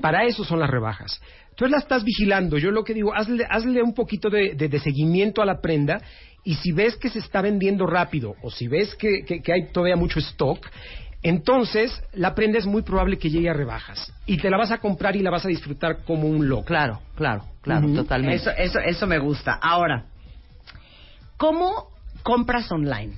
Para 0.00 0.24
eso 0.24 0.44
son 0.44 0.58
las 0.60 0.68
rebajas. 0.70 1.20
Tú 1.54 1.66
la 1.66 1.78
estás 1.78 2.04
vigilando. 2.04 2.58
Yo 2.58 2.70
lo 2.70 2.84
que 2.84 2.94
digo, 2.94 3.14
hazle, 3.14 3.46
hazle 3.48 3.82
un 3.82 3.94
poquito 3.94 4.28
de, 4.30 4.54
de- 4.54 4.68
de 4.68 4.78
seguimiento 4.80 5.40
a 5.42 5.46
la 5.46 5.60
prenda 5.60 6.00
y 6.44 6.54
si 6.56 6.72
ves 6.72 6.96
que 6.96 7.08
se 7.08 7.20
está 7.20 7.40
vendiendo 7.40 7.86
rápido 7.86 8.34
o 8.42 8.50
si 8.50 8.66
ves 8.68 8.94
que, 8.96 9.24
que- 9.24 9.40
que 9.40 9.52
hay 9.52 9.66
todavía 9.72 9.96
mucho 9.96 10.18
stock, 10.18 10.66
entonces 11.22 12.02
la 12.14 12.34
prenda 12.34 12.58
es 12.58 12.66
muy 12.66 12.82
probable 12.82 13.16
que 13.18 13.30
llegue 13.30 13.48
a 13.48 13.52
rebajas 13.54 14.12
y 14.26 14.38
te 14.38 14.50
la 14.50 14.56
vas 14.58 14.72
a 14.72 14.78
comprar 14.78 15.14
y 15.14 15.20
la 15.20 15.30
vas 15.30 15.44
a 15.44 15.48
disfrutar 15.48 15.98
como 16.04 16.26
un 16.26 16.48
loco. 16.48 16.64
Claro, 16.64 17.00
claro, 17.14 17.44
claro, 17.62 17.86
totalmente. 17.94 18.36
Eso, 18.36 18.50
eso, 18.50 18.80
eso 18.80 19.06
me 19.06 19.18
gusta. 19.20 19.52
Ahora, 19.62 20.06
¿cómo 21.36 21.88
compras 22.22 22.70
online? 22.72 23.14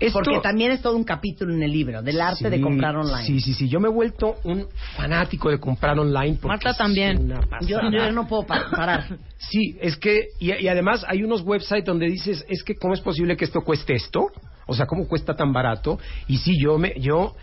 Esto- 0.00 0.18
Porque 0.22 0.40
también 0.42 0.72
es 0.72 0.82
todo 0.82 0.96
un 0.96 1.04
capítulo 1.04 1.54
en 1.54 1.62
el 1.62 1.70
libro 1.70 2.02
del 2.02 2.20
arte 2.20 2.50
de 2.50 2.60
comprar 2.60 2.96
online. 2.96 3.24
Sí, 3.26 3.40
sí, 3.40 3.54
sí. 3.54 3.68
Yo 3.68 3.80
me 3.80 3.88
he 3.88 3.92
vuelto 3.92 4.36
un 4.44 4.66
fanático 4.96 5.50
de 5.50 5.58
comprar 5.58 5.98
online. 5.98 6.32
porque 6.40 6.48
Marta 6.48 6.70
es 6.70 6.76
también. 6.78 7.18
una 7.32 7.40
Yo, 7.66 7.78
yo 7.90 8.10
no 8.12 8.26
puedo 8.26 8.44
pa- 8.44 8.70
parar. 8.70 9.18
Sí, 9.38 9.76
es 9.80 9.96
que, 9.96 10.28
y, 10.40 10.52
y 10.54 10.68
además 10.68 11.04
hay 11.06 11.22
unos 11.22 11.42
websites 11.42 11.84
donde 11.84 12.06
dices, 12.06 12.44
es 12.48 12.62
que 12.64 12.74
cómo 12.76 12.94
es 12.94 13.00
posible 13.00 13.36
que 13.36 13.44
esto 13.44 13.60
cueste 13.60 13.92
esto, 13.94 14.26
o 14.66 14.74
sea, 14.74 14.86
cómo 14.86 15.06
cuesta 15.06 15.34
tan 15.36 15.52
barato, 15.52 15.98
y 16.26 16.38
sí, 16.38 16.54
yo 16.58 16.78
me, 16.78 16.94
yo, 16.98 17.34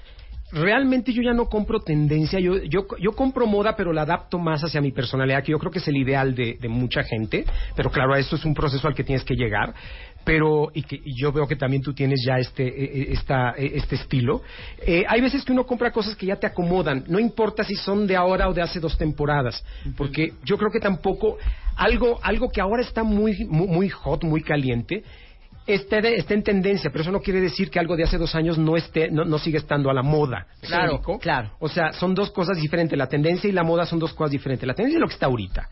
realmente 0.52 1.14
yo 1.14 1.22
ya 1.22 1.34
no 1.34 1.46
compro 1.46 1.80
tendencia, 1.80 2.40
yo, 2.40 2.58
yo, 2.64 2.86
yo 3.00 3.12
compro 3.14 3.46
moda, 3.48 3.76
pero 3.76 3.94
la 3.94 4.02
adapto 4.02 4.40
más 4.40 4.62
hacia 4.64 4.82
mi 4.82 4.92
personalidad, 4.92 5.44
que 5.44 5.52
yo 5.52 5.60
creo 5.60 5.72
que 5.72 5.80
es 5.80 5.88
el 5.88 5.96
ideal 5.98 6.34
de, 6.36 6.58
de 6.60 6.68
mucha 6.68 7.04
gente, 7.04 7.46
pero 7.76 7.92
claro, 7.92 8.16
esto 8.16 8.36
es 8.36 8.44
un 8.46 8.54
proceso 8.54 8.88
al 8.88 8.96
que 8.96 9.04
tienes 9.04 9.24
que 9.24 9.36
llegar, 9.36 9.74
pero, 10.24 10.70
y 10.74 10.84
que 10.84 10.96
y 10.96 11.20
yo 11.22 11.32
veo 11.32 11.48
que 11.48 11.56
también 11.56 11.82
tú 11.82 11.94
tienes 11.94 12.24
ya 12.26 12.38
este, 12.38 12.68
eh, 12.68 13.08
esta, 13.12 13.52
eh, 13.58 13.72
este 13.76 13.96
estilo. 13.96 14.42
Eh, 14.86 15.04
hay 15.08 15.22
veces 15.22 15.44
que 15.44 15.52
uno 15.52 15.66
compra 15.66 15.92
cosas 15.92 16.16
que 16.16 16.26
ya 16.28 16.36
te 16.36 16.48
acomodan, 16.48 17.04
no 17.08 17.20
importa 17.20 17.64
si 17.64 17.76
son 17.76 18.06
de 18.08 18.16
ahora 18.16 18.48
o 18.50 18.54
de 18.54 18.62
hace 18.62 18.80
dos 18.80 18.98
temporadas, 18.98 19.64
porque 19.98 20.34
yo 20.44 20.58
creo 20.58 20.72
que 20.72 20.80
tampoco, 20.80 21.38
algo, 21.76 22.20
algo 22.22 22.50
que 22.50 22.62
ahora 22.62 22.82
está 22.82 23.04
muy, 23.04 23.46
muy, 23.46 23.68
muy 23.68 23.90
hot, 23.90 24.24
muy 24.24 24.42
caliente, 24.42 25.04
Esté, 25.68 26.02
de- 26.02 26.16
está 26.16 26.34
en 26.34 26.42
tendencia, 26.42 26.90
pero 26.92 27.04
eso 27.04 27.12
no 27.12 27.20
quiere 27.20 27.40
decir 27.40 27.70
que 27.70 27.78
algo 27.80 27.96
de 27.96 28.04
hace 28.04 28.18
dos 28.18 28.34
años 28.34 28.58
no 28.58 28.76
esté, 28.78 29.12
no, 29.12 29.26
no 29.26 29.38
sigue 29.38 29.60
estando 29.60 29.92
a 29.92 29.94
la 29.94 30.02
moda. 30.02 30.48
¿Me 30.64 30.68
Claro, 30.68 31.02
claro. 31.22 31.52
O 31.60 31.70
sea, 31.70 31.94
son 31.94 32.16
dos 32.16 32.32
cosas 32.32 32.58
diferentes. 32.60 32.98
La 32.98 33.06
tendencia 33.08 33.48
y 33.48 33.54
la 33.54 33.64
moda 33.64 33.86
son 33.86 34.00
dos 34.00 34.12
cosas 34.14 34.32
diferentes. 34.32 34.66
La 34.68 34.74
tendencia 34.74 34.98
es 34.98 35.02
lo 35.02 35.08
que 35.08 35.14
está 35.14 35.28
ahorita. 35.28 35.70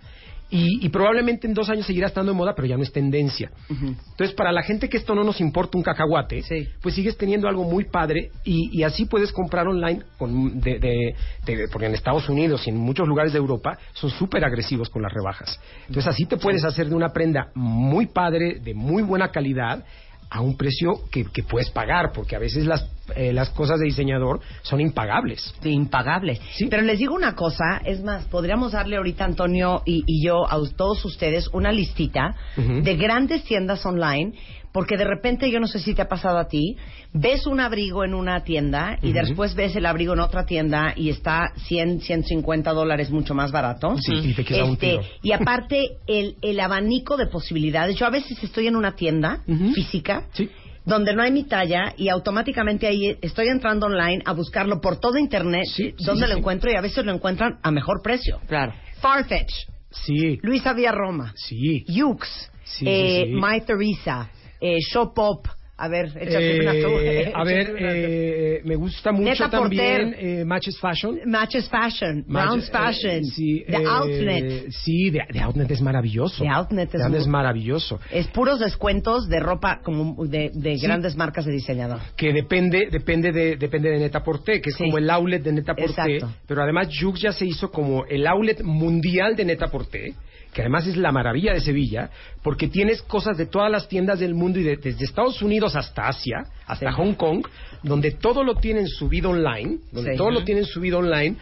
Y, 0.52 0.84
y 0.84 0.90
probablemente 0.90 1.46
en 1.46 1.54
dos 1.54 1.70
años 1.70 1.86
seguirá 1.86 2.08
estando 2.08 2.32
de 2.32 2.38
moda, 2.38 2.54
pero 2.56 2.68
ya 2.68 2.76
no 2.76 2.82
es 2.82 2.92
tendencia. 2.92 3.52
Entonces, 3.70 4.34
para 4.36 4.52
la 4.52 4.64
gente 4.64 4.90
que 4.90 4.98
esto 4.98 5.14
no 5.14 5.24
nos 5.24 5.40
importa 5.42 5.78
un 5.78 5.84
cacahuate, 5.84 6.42
Sí. 6.42 6.68
pues 6.82 6.96
sigues 6.96 7.18
teniendo 7.18 7.48
algo 7.48 7.64
muy 7.66 7.86
padre 7.86 8.32
y, 8.44 8.80
y 8.80 8.84
así 8.84 9.06
puedes 9.06 9.32
comprar 9.32 9.68
online, 9.68 10.02
con, 10.18 10.60
de, 10.60 10.80
de- 10.80 11.16
de- 11.46 11.68
porque 11.72 11.86
en 11.86 11.94
Estados 11.94 12.28
Unidos 12.30 12.66
y 12.66 12.72
en 12.72 12.78
muchos 12.78 13.08
lugares 13.08 13.32
de 13.32 13.38
Europa 13.38 13.78
son 13.94 14.10
súper 14.10 14.44
agresivos 14.44 14.90
con 14.90 15.04
las 15.04 15.14
rebajas. 15.14 15.60
Entonces, 15.88 16.08
así 16.08 16.26
te 16.26 16.38
puedes 16.38 16.64
hacer 16.64 16.90
de 16.90 16.96
una 16.96 17.10
prenda 17.10 17.52
muy 17.54 18.08
padre, 18.08 18.60
de 18.60 18.74
muy 18.74 19.04
buena 19.04 19.30
calidad, 19.30 19.86
a 20.30 20.42
un 20.42 20.56
precio 20.58 21.02
que, 21.12 21.26
que 21.26 21.44
puedes 21.44 21.70
pagar, 21.72 22.12
porque 22.14 22.36
a 22.36 22.40
veces 22.40 22.66
las, 22.66 22.88
eh, 23.16 23.34
las 23.34 23.50
cosas 23.50 23.80
de 23.80 23.86
diseñador 23.86 24.42
son 24.62 24.80
impagables. 24.80 25.54
Sí, 25.62 25.72
impagable. 25.72 26.40
Sí. 26.56 26.68
Pero 26.70 26.84
les 26.84 27.00
digo 27.00 27.16
una 27.16 27.36
cosa, 27.36 27.82
es 27.84 28.04
más, 28.04 28.26
podríamos 28.26 28.74
darle 28.74 28.98
ahorita 28.98 29.26
Antonio 29.26 29.82
y, 29.86 30.04
y 30.06 30.24
yo 30.24 30.46
a 30.48 30.60
todos 30.76 31.04
ustedes 31.06 31.48
una 31.54 31.72
listita 31.72 32.36
de 32.56 32.96
grandes 32.96 33.44
tiendas 33.44 33.86
online, 33.86 34.34
porque 34.72 34.98
de 34.98 35.04
repente, 35.04 35.50
yo 35.50 35.60
no 35.60 35.68
sé 35.68 35.80
si 35.80 35.94
te 35.96 36.02
ha 36.02 36.08
pasado 36.08 36.38
a 36.38 36.48
ti, 36.48 36.78
ves 37.14 37.48
un 37.48 37.60
abrigo 37.60 38.04
en 38.04 38.14
una 38.14 38.44
tienda 38.44 38.98
y 39.02 39.14
después 39.14 39.56
ves 39.56 39.76
el 39.76 39.86
abrigo 39.86 40.14
en 40.14 40.20
otra 40.20 40.46
tienda 40.46 40.94
y 40.96 41.10
está 41.10 41.52
100, 41.68 42.02
150 42.02 42.72
dólares 42.72 43.10
mucho 43.10 43.34
más 43.34 43.52
barato. 43.52 43.96
Sí, 43.98 44.14
y 44.30 44.34
te 44.34 44.46
queda 44.46 44.66
un 44.66 44.74
Este, 44.74 44.90
tiro. 44.92 45.02
y 45.24 45.32
aparte, 45.32 45.98
el, 46.08 46.36
el 46.42 46.60
abanico 46.60 47.18
de 47.18 47.26
posibilidades. 47.28 47.96
Yo 47.96 48.06
a 48.06 48.12
veces 48.12 48.42
estoy 48.44 48.68
en 48.68 48.76
una 48.76 48.96
tienda 48.96 49.42
física 49.74 50.28
Sí. 50.34 50.50
donde 50.86 51.14
no 51.16 51.22
hay 51.24 51.32
mi 51.32 51.44
talla 51.46 51.94
y 51.98 52.10
automáticamente 52.10 52.88
ahí 52.88 53.18
estoy 53.22 53.48
entrando 53.48 53.88
online 53.88 54.22
a 54.26 54.34
buscarlo 54.34 54.80
por 54.82 55.00
todo 55.00 55.18
internet 55.18 55.66
Sí, 55.66 55.94
donde 56.00 56.24
sí, 56.26 56.30
lo 56.30 56.34
sí. 56.36 56.40
encuentro 56.40 56.72
y 56.72 56.76
a 56.76 56.82
veces 56.82 57.04
lo 57.06 57.12
encuentran 57.12 57.58
a 57.64 57.72
mejor 57.72 58.02
precio. 58.04 58.40
Claro. 58.48 58.74
Farfetch, 59.02 59.52
Sí, 59.92 60.38
Luisa 60.44 60.74
Villarroma, 60.74 61.34
sí. 61.36 61.84
Yux, 61.88 62.52
Sí, 62.64 62.86
eh. 62.88 63.26
My 63.34 63.62
Teresa, 63.62 64.30
eh, 64.62 64.78
Shopop, 64.92 65.48
a 65.82 65.88
ver, 65.88 66.08
échate 66.20 66.60
una 66.60 66.72
tú. 66.74 66.90
Eh, 67.00 67.32
a 67.36 67.44
ver, 67.46 67.72
una 67.72 67.92
eh, 67.94 68.62
me 68.66 68.76
gusta 68.76 69.14
mucho 69.14 69.30
Neta 69.30 69.50
también 69.50 70.14
eh, 70.20 70.44
Matches 70.46 70.78
Fashion. 70.78 71.20
Matches 71.26 71.70
Fashion, 71.70 72.26
Browns 72.28 72.68
eh, 72.68 72.72
Fashion, 72.72 73.24
sí, 73.24 73.64
The 73.66 73.78
eh, 73.78 73.86
Outlet. 73.88 74.72
Sí, 74.72 75.10
de, 75.10 75.22
de 75.32 75.40
Outlet 75.40 75.72
es 75.72 75.80
maravilloso. 75.82 76.44
The 76.44 76.50
Outlet 76.50 76.94
es 76.96 77.10
muy- 77.10 77.28
maravilloso. 77.30 77.98
Es 78.12 78.28
puros 78.28 78.60
descuentos 78.60 79.30
de 79.30 79.40
ropa 79.40 79.80
como 79.82 80.26
de, 80.26 80.52
de 80.54 80.78
Sí. 80.78 80.86
grandes 80.86 81.16
marcas 81.16 81.46
de 81.46 81.54
diseñador. 81.54 82.02
Que 82.18 82.34
depende, 82.34 82.90
depende 82.92 83.32
de, 83.32 83.56
depende 83.56 83.90
de 83.90 84.00
Neta 84.00 84.22
Porté, 84.22 84.60
que 84.60 84.72
es 84.72 84.76
Sí. 84.76 84.84
como 84.84 84.98
el 84.98 85.10
outlet 85.10 85.42
de 85.42 85.54
Neta 85.54 85.76
Porté. 85.76 85.92
Exacto. 86.18 86.30
Pero 86.46 86.62
además 86.62 86.90
Jux 87.00 87.22
ya 87.22 87.32
se 87.32 87.46
hizo 87.46 87.72
como 87.72 88.04
el 88.06 88.28
outlet 88.28 88.62
mundial 88.64 89.34
de 89.38 89.46
Neta 89.46 89.68
Porté, 89.68 90.14
que 90.54 90.62
además 90.62 90.88
es 90.88 90.98
la 90.98 91.12
maravilla 91.12 91.54
de 91.54 91.62
Sevilla, 91.62 92.10
porque 92.42 92.68
tienes 92.68 93.02
cosas 93.04 93.38
de 93.38 93.46
todas 93.46 93.72
las 93.72 93.88
tiendas 93.88 94.20
del 94.20 94.34
mundo 94.34 94.60
y 94.60 94.64
de- 94.64 94.78
desde 94.78 95.06
Estados 95.06 95.42
Unidos 95.42 95.76
hasta 95.76 96.08
Asia, 96.08 96.46
hasta 96.66 96.90
Sí. 96.90 96.96
Hong 96.98 97.14
Kong, 97.14 97.46
donde 97.84 98.12
todo 98.12 98.44
lo 98.44 98.56
tienen 98.56 98.88
subido 98.88 99.30
online, 99.30 99.78
donde 99.92 100.12
Sí. 100.14 100.18
todo 100.18 100.32
lo 100.32 100.44
tienen 100.44 100.66
subido 100.66 101.00
online. 101.00 101.36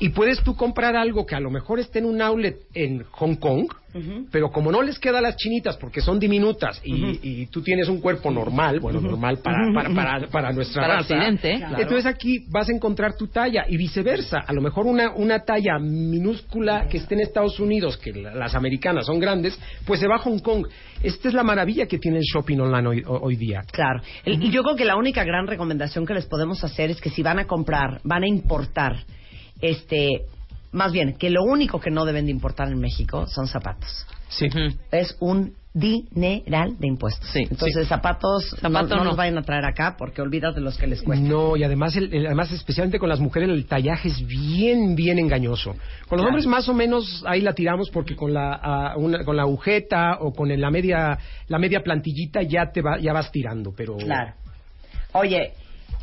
Y 0.00 0.10
puedes 0.10 0.42
tú 0.42 0.54
comprar 0.54 0.94
algo 0.96 1.26
que 1.26 1.34
a 1.34 1.40
lo 1.40 1.50
mejor 1.50 1.80
esté 1.80 1.98
en 1.98 2.04
un 2.06 2.22
outlet 2.22 2.56
en 2.74 3.02
Hong 3.10 3.34
Kong, 3.36 3.66
pero 4.30 4.50
como 4.52 4.70
no 4.70 4.80
les 4.82 4.96
queda 5.00 5.18
a 5.18 5.20
las 5.20 5.34
chinitas 5.36 5.76
porque 5.76 6.00
son 6.00 6.20
diminutas 6.20 6.80
y, 6.84 7.18
y 7.20 7.46
tú 7.46 7.62
tienes 7.62 7.88
un 7.88 8.00
cuerpo 8.00 8.30
normal, 8.30 8.78
bueno, 8.78 9.00
normal 9.00 9.38
para, 9.42 9.72
para, 9.74 9.92
para, 9.92 10.26
para 10.28 10.52
nuestra 10.52 10.82
Para 10.82 10.96
raza, 10.98 11.14
Occidente, 11.16 11.56
claro. 11.58 11.78
entonces 11.82 12.06
aquí 12.06 12.44
vas 12.48 12.68
a 12.68 12.72
encontrar 12.72 13.16
tu 13.16 13.26
talla 13.26 13.64
y 13.68 13.76
viceversa. 13.76 14.38
A 14.46 14.52
lo 14.52 14.60
mejor 14.60 14.86
una, 14.86 15.10
una 15.16 15.40
talla 15.40 15.78
minúscula 15.80 16.86
que 16.88 16.98
esté 16.98 17.14
en 17.14 17.22
Estados 17.22 17.58
Unidos, 17.58 17.96
que 17.96 18.12
la- 18.12 18.34
las 18.34 18.54
americanas 18.54 19.06
son 19.06 19.18
grandes, 19.18 19.58
pues 19.84 19.98
se 19.98 20.06
va 20.06 20.16
a 20.16 20.18
Hong 20.20 20.38
Kong. 20.38 20.66
Esta 21.02 21.26
es 21.28 21.34
la 21.34 21.42
maravilla 21.42 21.86
que 21.86 21.98
tiene 21.98 22.18
el 22.18 22.24
shopping 22.24 22.58
online 22.58 22.88
hoy, 22.88 23.02
hoy 23.06 23.36
día. 23.36 23.62
Claro. 23.72 24.00
El- 24.24 24.42
Y 24.44 24.50
yo 24.50 24.62
creo 24.62 24.76
que 24.76 24.84
la 24.84 24.96
única 24.96 25.24
gran 25.24 25.46
recomendación 25.48 26.06
que 26.06 26.14
les 26.14 26.26
podemos 26.26 26.62
hacer 26.62 26.90
es 26.90 27.00
que 27.00 27.10
si 27.10 27.22
van 27.22 27.38
a 27.40 27.46
comprar, 27.46 28.00
van 28.04 28.22
a 28.22 28.28
importar, 28.28 28.96
este, 29.60 30.22
más 30.72 30.92
bien, 30.92 31.14
que 31.18 31.30
lo 31.30 31.42
único 31.42 31.80
que 31.80 31.90
no 31.90 32.04
deben 32.04 32.26
de 32.26 32.30
importar 32.32 32.68
en 32.68 32.78
México 32.78 33.26
son 33.26 33.46
zapatos. 33.46 34.06
Sí. 34.28 34.46
Es 34.90 35.16
un 35.20 35.54
dineral 35.74 36.76
de 36.78 36.88
impuestos. 36.88 37.28
Sí. 37.30 37.40
Entonces, 37.50 37.86
zapatos, 37.88 38.44
Zapato 38.60 38.88
no, 38.88 38.96
no 38.96 39.04
no. 39.04 39.04
los 39.10 39.16
vayan 39.16 39.38
a 39.38 39.42
traer 39.42 39.64
acá 39.64 39.94
porque 39.96 40.20
olvidas 40.20 40.54
de 40.54 40.60
los 40.60 40.76
que 40.76 40.86
les 40.86 41.02
cuesta. 41.02 41.24
No, 41.24 41.56
y 41.56 41.62
además, 41.62 41.94
el- 41.96 42.12
el- 42.12 42.26
además 42.26 42.50
especialmente 42.52 42.98
con 42.98 43.08
las 43.08 43.20
mujeres, 43.20 43.48
el 43.48 43.64
tallaje 43.66 44.08
es 44.08 44.26
bien, 44.26 44.96
bien 44.96 45.18
engañoso. 45.18 45.70
Con 45.72 45.78
los 45.78 46.08
Claro. 46.08 46.26
hombres 46.28 46.46
más 46.46 46.68
o 46.68 46.74
menos 46.74 47.22
ahí 47.26 47.40
la 47.42 47.52
tiramos 47.54 47.90
porque 47.90 48.16
con 48.16 48.34
la, 48.34 48.94
una- 48.96 49.24
con 49.24 49.36
la 49.36 49.42
agujeta 49.42 50.18
o 50.20 50.32
con 50.32 50.50
el- 50.50 50.60
la 50.60 50.70
media, 50.70 51.18
la 51.46 51.58
media 51.58 51.80
plantillita 51.82 52.42
ya 52.42 52.70
te 52.72 52.82
va, 52.82 52.98
ya 52.98 53.12
vas 53.12 53.30
tirando, 53.30 53.72
pero... 53.76 53.96
Claro. 53.98 54.32
Oye, 55.12 55.52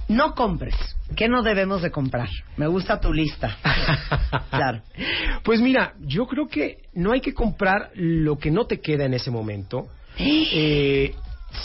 no 0.07 0.33
compres. 0.35 0.75
¿Qué 1.15 1.27
no 1.27 1.43
debemos 1.43 1.81
de 1.81 1.91
comprar? 1.91 2.29
Me 2.57 2.67
gusta 2.67 2.99
tu 2.99 3.13
lista. 3.13 3.57
Claro. 4.49 4.81
Pues 5.43 5.59
mira, 5.59 5.93
yo 5.99 6.27
creo 6.27 6.47
que 6.47 6.77
no 6.93 7.11
hay 7.11 7.19
que 7.19 7.33
comprar 7.33 7.91
lo 7.95 8.37
que 8.37 8.51
no 8.51 8.65
te 8.65 8.79
queda 8.79 9.05
en 9.05 9.13
ese 9.13 9.31
momento. 9.31 9.87
Eh, 10.17 11.13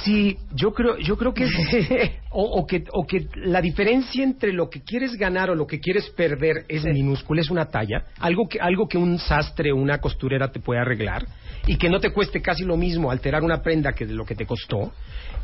sí, 0.04 0.36
yo 0.54 0.72
creo, 0.72 0.98
yo 0.98 1.16
creo 1.16 1.32
que 1.32 1.44
es, 1.44 2.10
o, 2.30 2.42
o 2.42 2.66
que 2.66 2.84
o 2.92 3.06
que 3.06 3.28
la 3.36 3.60
diferencia 3.60 4.24
entre 4.24 4.52
lo 4.52 4.68
que 4.68 4.82
quieres 4.82 5.16
ganar 5.16 5.50
o 5.50 5.54
lo 5.54 5.66
que 5.66 5.78
quieres 5.78 6.10
perder 6.10 6.64
es 6.68 6.84
minúscula, 6.84 7.40
es 7.40 7.50
una 7.50 7.66
talla, 7.66 8.06
algo 8.18 8.48
que 8.48 8.60
algo 8.60 8.88
que 8.88 8.98
un 8.98 9.18
sastre 9.18 9.72
o 9.72 9.76
una 9.76 9.98
costurera 9.98 10.50
te 10.50 10.60
puede 10.60 10.80
arreglar 10.80 11.26
y 11.66 11.76
que 11.76 11.88
no 11.88 12.00
te 12.00 12.10
cueste 12.10 12.40
casi 12.40 12.64
lo 12.64 12.76
mismo 12.76 13.10
alterar 13.10 13.42
una 13.42 13.62
prenda 13.62 13.92
que 13.92 14.06
de 14.06 14.14
lo 14.14 14.24
que 14.24 14.34
te 14.34 14.46
costó. 14.46 14.92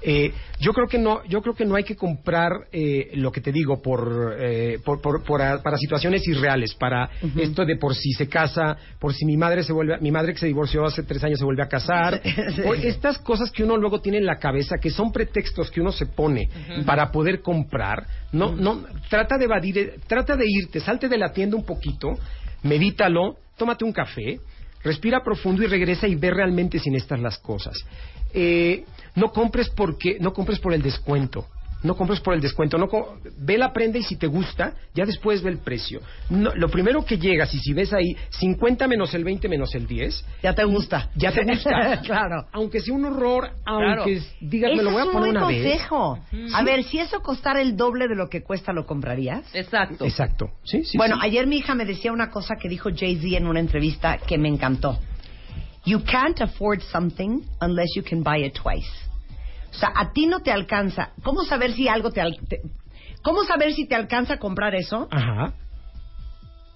Eh, 0.02 0.32
yo 0.60 0.72
creo 0.72 0.86
que 0.86 0.98
no, 0.98 1.24
yo 1.24 1.40
creo 1.40 1.54
que 1.54 1.64
no 1.64 1.74
hay 1.74 1.82
que 1.84 1.96
comprar 1.96 2.52
eh, 2.70 3.10
lo 3.14 3.32
que 3.32 3.40
te 3.40 3.50
digo 3.50 3.80
por, 3.80 4.36
eh, 4.38 4.78
por, 4.84 5.00
por- 5.00 5.24
por 5.24 5.40
a- 5.42 5.62
para 5.62 5.78
situaciones 5.78 6.26
irreales, 6.28 6.74
para 6.74 7.08
esto 7.36 7.64
de 7.64 7.76
por 7.76 7.94
si 7.94 8.12
se 8.12 8.28
casa, 8.28 8.76
por 8.98 9.14
si 9.14 9.24
mi 9.24 9.36
madre 9.36 9.62
se 9.62 9.72
vuelve, 9.72 9.98
mi 10.00 10.10
madre 10.10 10.32
que 10.34 10.38
se 10.38 10.46
divorció 10.46 10.84
hace 10.84 11.02
tres 11.02 11.24
años 11.24 11.38
se 11.38 11.44
vuelve 11.44 11.62
a 11.62 11.68
casar, 11.68 12.20
Sí. 12.24 12.62
estas 12.84 13.18
cosas 13.18 13.50
que 13.50 13.64
uno 13.64 13.76
luego 13.76 14.00
tiene 14.00 14.18
en 14.18 14.26
la 14.26 14.36
cabeza 14.38 14.76
que 14.80 14.90
son 14.90 15.10
pretextos 15.12 15.70
que 15.70 15.80
uno 15.80 15.92
se 15.92 16.06
pone 16.06 16.48
para 16.84 17.10
poder 17.10 17.40
comprar. 17.40 18.06
No, 18.32 18.54
no, 18.54 18.84
trata 19.08 19.38
de 19.38 19.44
evadir, 19.46 19.94
trata 20.06 20.36
de 20.36 20.44
irte, 20.46 20.78
salte 20.80 21.08
de 21.08 21.16
la 21.18 21.32
tienda 21.32 21.56
un 21.56 21.64
poquito, 21.64 22.08
medítalo, 22.62 23.36
tómate 23.56 23.84
un 23.84 23.92
café. 23.92 24.38
Respira 24.82 25.22
profundo 25.22 25.62
y 25.62 25.66
regresa 25.66 26.06
y 26.06 26.14
ve 26.14 26.30
realmente 26.30 26.78
si 26.78 26.90
necesitas 26.90 27.20
las 27.20 27.38
cosas. 27.38 27.76
Eh, 28.32 28.84
no 29.14 29.32
compres 29.32 29.68
porque 29.70 30.18
no 30.20 30.32
compres 30.32 30.58
por 30.58 30.74
el 30.74 30.82
descuento. 30.82 31.46
No 31.86 31.96
compres 31.96 32.20
por 32.20 32.34
el 32.34 32.40
descuento. 32.40 32.76
No 32.78 32.88
co- 32.88 33.18
ve 33.38 33.56
la 33.56 33.72
prenda 33.72 33.98
y 33.98 34.02
si 34.02 34.16
te 34.16 34.26
gusta, 34.26 34.74
ya 34.94 35.04
después 35.06 35.42
ve 35.42 35.50
el 35.50 35.58
precio. 35.58 36.00
No, 36.30 36.54
lo 36.54 36.68
primero 36.68 37.04
que 37.04 37.16
llegas 37.18 37.54
y 37.54 37.58
si 37.60 37.72
ves 37.72 37.92
ahí 37.92 38.16
50 38.30 38.88
menos 38.88 39.14
el 39.14 39.24
20 39.24 39.48
menos 39.48 39.74
el 39.74 39.86
10, 39.86 40.24
Ya 40.42 40.54
te 40.54 40.64
gusta. 40.64 41.10
ya 41.14 41.32
te 41.32 41.44
gusta. 41.44 42.00
claro. 42.04 42.46
Aunque 42.52 42.80
sea 42.80 42.94
un 42.94 43.04
horror, 43.04 43.50
aunque 43.64 44.20
digas, 44.40 44.72
me 44.76 44.82
lo 44.82 44.90
voy 44.90 45.02
a 45.02 45.10
poner 45.12 45.30
una 45.30 45.46
vez. 45.46 45.62
consejo. 45.86 46.18
A 46.54 46.62
ver, 46.62 46.82
si 46.84 46.98
eso 46.98 47.20
costara 47.20 47.60
el 47.62 47.76
doble 47.76 48.08
de 48.08 48.16
lo 48.16 48.28
que 48.28 48.42
cuesta, 48.42 48.72
¿lo 48.72 48.84
comprarías? 48.84 49.44
Exacto. 49.54 50.04
Exacto. 50.04 50.50
Sí, 50.64 50.84
sí. 50.84 50.98
bueno, 50.98 51.16
sí. 51.16 51.20
ayer 51.24 51.46
mi 51.46 51.58
hija 51.58 51.74
me 51.74 51.84
decía 51.84 52.12
una 52.12 52.30
cosa 52.30 52.56
que 52.60 52.68
dijo 52.68 52.90
Jay-Z 52.94 53.36
en 53.36 53.46
una 53.46 53.60
entrevista 53.60 54.18
que 54.18 54.38
me 54.38 54.48
encantó. 54.48 54.98
You 55.84 56.02
can't 56.04 56.40
afford 56.40 56.80
something 56.80 57.42
unless 57.60 57.94
you 57.94 58.02
can 58.02 58.22
buy 58.24 58.44
it 58.44 58.54
twice. 58.54 58.88
O 59.76 59.78
sea, 59.78 59.92
a 59.94 60.12
ti 60.12 60.26
no 60.26 60.40
te 60.40 60.50
alcanza. 60.50 61.10
¿Cómo 61.22 61.44
saber 61.44 61.72
si 61.72 61.86
algo 61.86 62.10
te, 62.10 62.20
al- 62.22 62.38
te- 62.48 62.62
¿Cómo 63.22 63.44
saber 63.44 63.74
si 63.74 63.86
te 63.86 63.94
alcanza 63.94 64.34
a 64.34 64.38
comprar 64.38 64.74
eso? 64.74 65.06
Ajá. 65.10 65.52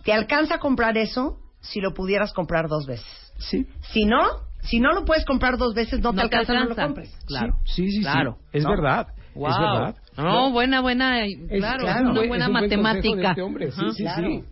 Te 0.05 0.13
alcanza 0.13 0.57
a 0.57 0.59
comprar 0.59 0.97
eso 0.99 1.39
si 1.61 1.81
lo 1.81 1.93
pudieras 1.95 2.33
comprar 2.33 2.69
dos 2.69 2.87
veces. 2.87 3.07
Sí. 3.39 3.67
Si 3.93 4.05
no, 4.05 4.23
si 4.63 4.81
no 4.81 4.93
lo 4.93 5.05
puedes 5.05 5.25
comprar 5.25 5.57
dos 5.59 5.75
veces, 5.75 6.01
no, 6.01 6.13
te 6.13 6.21
alcanza, 6.23 6.55
no 6.55 6.65
lo 6.67 6.77
compres. 6.77 7.11
Claro. 7.27 7.55
Sí, 7.65 7.87
sí, 7.91 7.99
sí. 7.99 8.01
Claro. 8.03 8.37
Es 8.53 8.65
¿No? 8.65 8.71
verdad. 8.71 9.09
Wow. 9.35 9.51
Es 9.51 9.59
verdad. 9.59 9.97
No, 10.17 10.51
buena, 10.51 10.81
buena. 10.81 11.25
Es- 11.25 11.37
claro, 11.59 11.89
es 11.89 11.95
es 11.95 12.01
un 12.03 12.07
una 12.09 12.15
buen- 12.21 12.29
buena 12.29 12.45
es 12.45 12.49
un 12.49 12.53
buen 12.55 12.69
de 12.71 12.77
matemática. 12.77 13.31
este 13.31 13.43
hombre, 13.43 13.71
Sí, 13.71 13.81
sí, 13.95 14.03
Claro. 14.03 14.29
sí. 14.29 14.45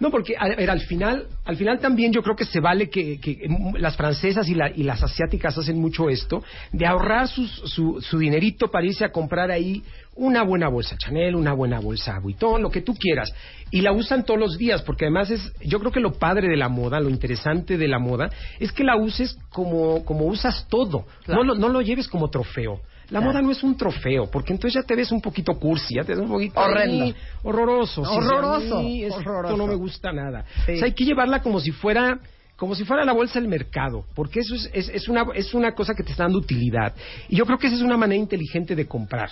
No, 0.00 0.10
porque 0.10 0.34
a 0.38 0.48
ver, 0.48 0.70
al 0.70 0.80
final, 0.80 1.26
al 1.44 1.56
final 1.56 1.78
también 1.78 2.10
yo 2.12 2.22
creo 2.22 2.34
que 2.34 2.46
se 2.46 2.58
vale 2.58 2.88
que, 2.88 3.20
que 3.20 3.46
mm, 3.48 3.76
las 3.76 3.96
francesas 3.96 4.48
y, 4.48 4.54
la- 4.54 4.70
y 4.74 4.82
las 4.82 5.02
asiáticas 5.02 5.56
hacen 5.58 5.78
mucho 5.78 6.08
esto, 6.08 6.42
de 6.72 6.86
ahorrar 6.86 7.28
sus- 7.28 7.62
su, 7.66 8.00
su 8.00 8.18
dinerito 8.18 8.68
para 8.70 8.86
irse 8.86 9.04
a 9.04 9.12
comprar 9.12 9.50
ahí 9.50 9.82
una 10.16 10.42
buena 10.42 10.68
bolsa 10.68 10.96
Chanel, 10.98 11.36
una 11.36 11.52
buena 11.52 11.80
bolsa 11.80 12.18
Vuitton, 12.18 12.62
lo 12.62 12.70
que 12.70 12.80
tú 12.80 12.94
quieras. 12.94 13.32
Y 13.70 13.82
la 13.82 13.92
usan 13.92 14.24
todos 14.24 14.40
los 14.40 14.56
días, 14.58 14.82
porque 14.82 15.04
además 15.04 15.30
es, 15.30 15.52
yo 15.64 15.78
creo 15.78 15.92
que 15.92 16.00
lo 16.00 16.12
padre 16.14 16.48
de 16.48 16.56
la 16.56 16.68
moda, 16.68 16.98
lo 16.98 17.08
interesante 17.10 17.76
de 17.78 17.86
la 17.88 17.98
moda, 17.98 18.30
es 18.58 18.72
que 18.72 18.84
la 18.84 18.96
uses 18.96 19.36
como, 19.50 20.04
como 20.04 20.24
usas 20.24 20.66
todo. 20.68 21.04
Claro. 21.24 21.44
No, 21.44 21.54
lo, 21.54 21.60
no 21.60 21.68
lo 21.68 21.80
lleves 21.82 22.08
como 22.08 22.28
trofeo. 22.30 22.80
La 23.10 23.20
moda 23.20 23.42
no 23.42 23.50
es 23.50 23.62
un 23.62 23.76
trofeo, 23.76 24.30
porque 24.30 24.52
entonces 24.52 24.80
ya 24.80 24.86
te 24.86 24.94
ves 24.94 25.10
un 25.12 25.20
poquito 25.20 25.54
cursi, 25.58 25.96
ya 25.96 26.04
te 26.04 26.12
ves 26.14 26.20
un 26.22 26.28
poquito 26.28 26.60
Horrendo. 26.60 27.04
ahí, 27.04 27.14
horroroso. 27.42 28.04
sí, 28.04 28.10
Horroroso, 28.10 28.80
esto 28.80 29.18
horroroso. 29.18 29.56
no 29.56 29.66
me 29.66 29.74
gusta 29.74 30.12
nada. 30.12 30.44
Sí. 30.66 30.72
O 30.72 30.76
sea, 30.76 30.84
hay 30.86 30.92
que 30.94 31.04
llevarla 31.04 31.40
como 31.42 31.60
si 31.60 31.70
fuera 31.72 32.18
como 32.56 32.74
si 32.74 32.84
fuera 32.84 33.06
la 33.06 33.12
bolsa 33.14 33.40
del 33.40 33.48
mercado, 33.48 34.04
porque 34.14 34.40
eso 34.40 34.54
es, 34.54 34.68
es, 34.74 34.88
es 34.90 35.08
una, 35.08 35.24
es 35.34 35.54
una 35.54 35.72
cosa 35.74 35.94
que 35.94 36.02
te 36.02 36.10
está 36.10 36.24
dando 36.24 36.38
utilidad. 36.38 36.94
Y 37.30 37.36
yo 37.36 37.46
creo 37.46 37.56
que 37.58 37.68
esa 37.68 37.76
es 37.76 37.82
una 37.82 37.96
manera 37.96 38.20
inteligente 38.20 38.76
de 38.76 38.86
comprar. 38.86 39.30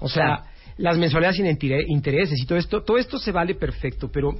O 0.00 0.08
sea, 0.08 0.42
las 0.76 0.98
mensualidades 0.98 1.36
sin 1.36 1.46
intere- 1.46 1.84
intereses 1.86 2.36
y 2.40 2.46
todo 2.46 2.58
esto, 2.58 2.82
todo 2.82 2.98
esto 2.98 3.18
se 3.20 3.30
vale 3.30 3.54
perfecto, 3.54 4.10
pero 4.12 4.32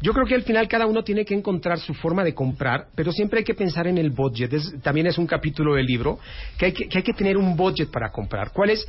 yo 0.00 0.12
creo 0.12 0.26
que 0.26 0.34
al 0.34 0.42
final 0.42 0.68
cada 0.68 0.86
uno 0.86 1.02
tiene 1.02 1.24
que 1.24 1.34
encontrar 1.34 1.78
su 1.78 1.94
forma 1.94 2.24
de 2.24 2.34
comprar, 2.34 2.88
pero 2.94 3.12
siempre 3.12 3.38
hay 3.38 3.44
que 3.44 3.54
pensar 3.54 3.86
en 3.86 3.98
el 3.98 4.10
budget. 4.10 4.52
Es- 4.52 4.74
también 4.82 5.06
es 5.06 5.18
un 5.18 5.26
capítulo 5.26 5.74
del 5.74 5.86
libro 5.86 6.18
que 6.58 6.66
hay 6.66 6.72
que, 6.72 6.88
que 6.88 6.98
hay 6.98 7.04
que 7.04 7.12
tener 7.14 7.36
un 7.36 7.56
budget 7.56 7.90
para 7.90 8.10
comprar. 8.10 8.50
¿Cuál 8.52 8.70
es, 8.70 8.86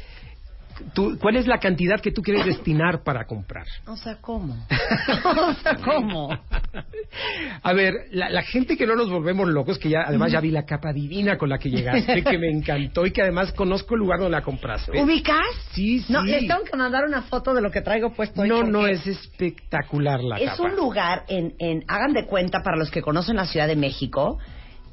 tu- 0.94 1.17
¿Cuál 1.20 1.36
es 1.38 1.48
la 1.48 1.60
cantidad 1.60 2.00
que 2.01 2.12
tú 2.12 2.22
quieres 2.22 2.46
destinar 2.46 3.03
para 3.03 3.25
comprar? 3.25 3.65
O 3.88 3.96
sea, 3.96 4.17
¿cómo? 4.22 4.55
o 5.25 5.53
sea, 5.55 5.75
¿cómo? 5.77 6.29
A 7.63 7.74
ver, 7.74 7.94
la, 8.12 8.29
la 8.29 8.41
gente 8.44 8.77
que 8.77 8.86
no 8.86 8.96
nos 8.96 9.10
volvemos 9.10 9.48
locos, 9.48 9.77
que 9.79 9.89
ya 9.89 10.01
además 10.05 10.32
ya 10.32 10.39
vi 10.39 10.51
la 10.51 10.65
capa 10.65 10.91
divina 10.94 11.38
con 11.38 11.50
la 11.50 11.58
que 11.58 11.70
llegaste, 11.70 12.24
que 12.24 12.38
me 12.38 12.50
encantó 12.50 13.05
y 13.05 13.12
que 13.12 13.22
además 13.22 13.51
conozco 13.53 13.96
el 13.96 14.00
lugar 14.01 14.20
donde 14.20 14.32
la 14.38 14.41
compraste. 14.44 15.01
¿Ubicas? 15.01 15.46
Sí, 15.72 16.00
sí. 16.00 16.12
No, 16.12 16.24
les 16.24 16.48
tengo 16.48 16.63
que 16.63 16.75
mandar 16.77 17.05
una 17.05 17.22
foto 17.24 17.53
de 17.53 17.62
lo 17.62 17.72
que 17.72 17.82
traigo 17.82 18.13
puesto 18.13 18.46
No, 18.46 18.63
no, 18.63 18.86
es 18.88 19.05
espectacular 19.08 20.24
la 20.24 20.38
Es 20.38 20.51
capa. 20.51 20.63
un 20.63 20.75
lugar 20.75 21.24
en, 21.27 21.53
en, 21.60 21.84
hagan 21.88 22.13
de 22.13 22.25
cuenta 22.25 22.62
para 22.63 22.77
los 22.77 22.91
que 22.91 23.01
conocen 23.01 23.36
la 23.38 23.46
Ciudad 23.46 23.67
de 23.67 23.75
México, 23.75 24.38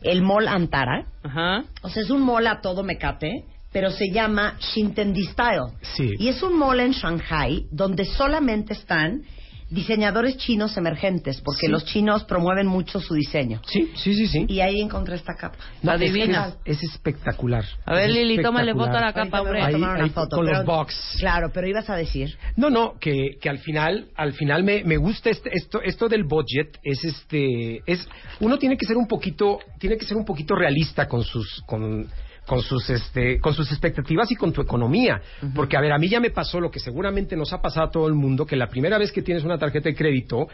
el 0.03 0.23
Mall 0.23 0.49
Antara. 0.49 1.07
Ajá. 1.23 1.65
O 1.83 1.89
sea, 1.89 2.03
es 2.03 2.11
un 2.11 2.23
mall 2.23 2.47
a 2.47 2.61
todo 2.61 2.83
mecate, 2.83 3.45
pero 3.73 3.91
se 3.91 4.11
llama 4.11 4.57
Shintendi 4.61 5.25
Style. 5.27 5.73
Sí. 5.97 6.11
Y 6.19 6.29
es 6.29 6.43
un 6.43 6.59
mall 6.59 6.81
en 6.81 6.93
Shanghai 6.93 7.67
donde 7.71 8.05
solamente 8.05 8.73
están 8.75 9.23
diseñadores 9.71 10.37
chinos 10.37 10.77
emergentes, 10.77 11.41
porque 11.41 11.63
Sí. 11.67 11.69
los 11.73 11.87
chinos 11.87 12.25
promueven 12.25 12.67
mucho 12.67 13.01
su 13.01 13.15
diseño. 13.15 13.63
Sí, 13.67 13.91
sí, 13.95 14.13
sí, 14.15 14.27
sí. 14.27 14.45
Y 14.47 14.61
ahí 14.61 14.83
encontré 14.83 15.15
esta 15.17 15.33
capa. 15.35 15.57
No, 15.83 15.93
es 15.95 15.99
que 15.99 16.05
Adivina. 16.09 16.57
Es, 16.67 16.77
es 16.83 16.91
espectacular. 16.93 17.65
A 17.87 17.95
ver, 17.95 18.11
Lili, 18.11 18.43
tómale 18.43 18.75
foto 18.75 18.99
a 18.99 19.01
la 19.01 19.15
capa, 19.15 19.41
hombre. 19.41 19.63
Ahí- 19.63 19.73
tomar 19.73 19.95
una 19.95 20.05
ahí 20.05 20.11
foto, 20.11 20.37
con 20.37 20.45
pero- 20.45 20.59
los 20.59 20.67
box. 20.67 21.17
Claro, 21.21 21.51
pero 21.55 21.67
ibas 21.67 21.89
a 21.89 21.97
decir. 21.97 22.37
No, 22.57 22.69
no, 22.69 22.99
que, 23.01 23.39
que 23.41 23.49
al 23.49 23.61
final, 23.61 24.09
al 24.15 24.35
final 24.35 24.63
me, 24.63 24.85
me 24.85 24.99
gusta 24.99 25.31
este, 25.31 25.49
esto, 25.57 25.81
esto 25.81 26.07
del 26.07 26.25
budget, 26.25 26.77
es 26.83 27.03
este, 27.03 27.81
es, 27.87 28.07
uno 28.41 28.59
tiene 28.59 28.77
que 28.77 28.85
ser 28.85 28.99
un 28.99 29.09
poquito, 29.09 29.59
tiene 29.79 29.97
que 29.97 30.05
ser 30.05 30.19
un 30.19 30.27
poquito 30.27 30.55
realista 30.55 31.09
con 31.09 31.23
sus, 31.25 31.63
con, 31.65 32.09
con 32.47 32.61
sus, 32.61 32.91
este, 32.91 33.39
con 33.39 33.55
sus 33.55 33.71
expectativas 33.71 34.31
y 34.33 34.37
con 34.37 34.53
tu 34.53 34.61
economía. 34.61 35.21
Porque, 35.55 35.77
a 35.77 35.81
ver, 35.81 35.93
a 35.93 35.99
mí 35.99 36.09
ya 36.09 36.21
me 36.21 36.31
pasó 36.31 36.61
lo 36.61 36.71
que 36.71 36.81
seguramente 36.81 37.37
nos 37.37 37.53
ha 37.53 37.63
pasado 37.63 37.87
a 37.87 37.91
todo 37.91 38.09
el 38.09 38.15
mundo, 38.15 38.45
que 38.47 38.57
la 38.57 38.67
primera 38.67 38.99
vez 38.99 39.13
que 39.13 39.23
tienes 39.23 39.45
una 39.45 39.59
tarjeta 39.59 39.89
de 39.89 39.95
crédito, 39.95 40.49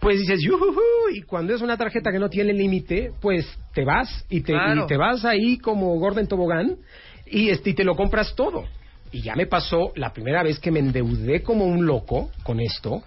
pues 0.00 0.18
dices, 0.18 0.40
"Yujujú", 0.42 0.80
y 1.14 1.22
cuando 1.22 1.54
es 1.54 1.60
una 1.60 1.76
tarjeta 1.76 2.10
que 2.10 2.18
no 2.18 2.28
tiene 2.28 2.52
límite, 2.52 3.12
pues 3.20 3.46
te 3.74 3.84
vas 3.84 4.24
y 4.30 4.40
te, 4.40 4.52
Claro. 4.52 4.84
y 4.84 4.86
te 4.86 4.96
vas 4.96 5.24
ahí 5.24 5.58
como 5.58 5.94
gordo 5.98 6.20
en 6.20 6.26
tobogán 6.26 6.76
y, 7.26 7.50
este, 7.50 7.70
y 7.70 7.74
te 7.74 7.84
lo 7.84 7.94
compras 7.94 8.34
todo. 8.34 8.64
Y 9.12 9.22
ya 9.22 9.34
me 9.36 9.46
pasó 9.46 9.92
la 9.94 10.12
primera 10.12 10.42
vez 10.42 10.58
que 10.58 10.70
me 10.70 10.80
endeudé 10.80 11.42
como 11.42 11.64
un 11.64 11.86
loco 11.86 12.30
con 12.42 12.60
esto 12.60 13.02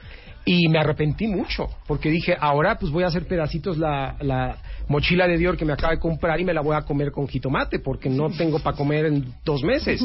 y 0.46 0.68
me 0.70 0.80
arrepentí 0.80 1.28
mucho 1.28 1.68
porque 1.88 2.10
dije, 2.10 2.36
ahora 2.40 2.78
pues 2.80 2.92
voy 2.92 3.04
a 3.04 3.08
hacer 3.08 3.28
pedacitos 3.28 3.78
la, 3.78 4.16
la 4.22 4.58
mochila 4.88 5.28
de 5.28 5.38
Dior 5.38 5.58
que 5.58 5.66
me 5.66 5.74
acaba 5.74 5.94
de 5.94 6.00
comprar 6.00 6.40
y 6.40 6.46
me 6.46 6.54
la 6.54 6.62
voy 6.62 6.76
a 6.76 6.82
comer 6.82 7.12
con 7.12 7.28
jitomate 7.28 7.80
porque 7.80 8.10
no 8.10 8.30
tengo 8.38 8.60
para 8.60 8.76
comer 8.76 9.06
en 9.06 9.34
dos 9.46 9.62
meses. 9.64 10.02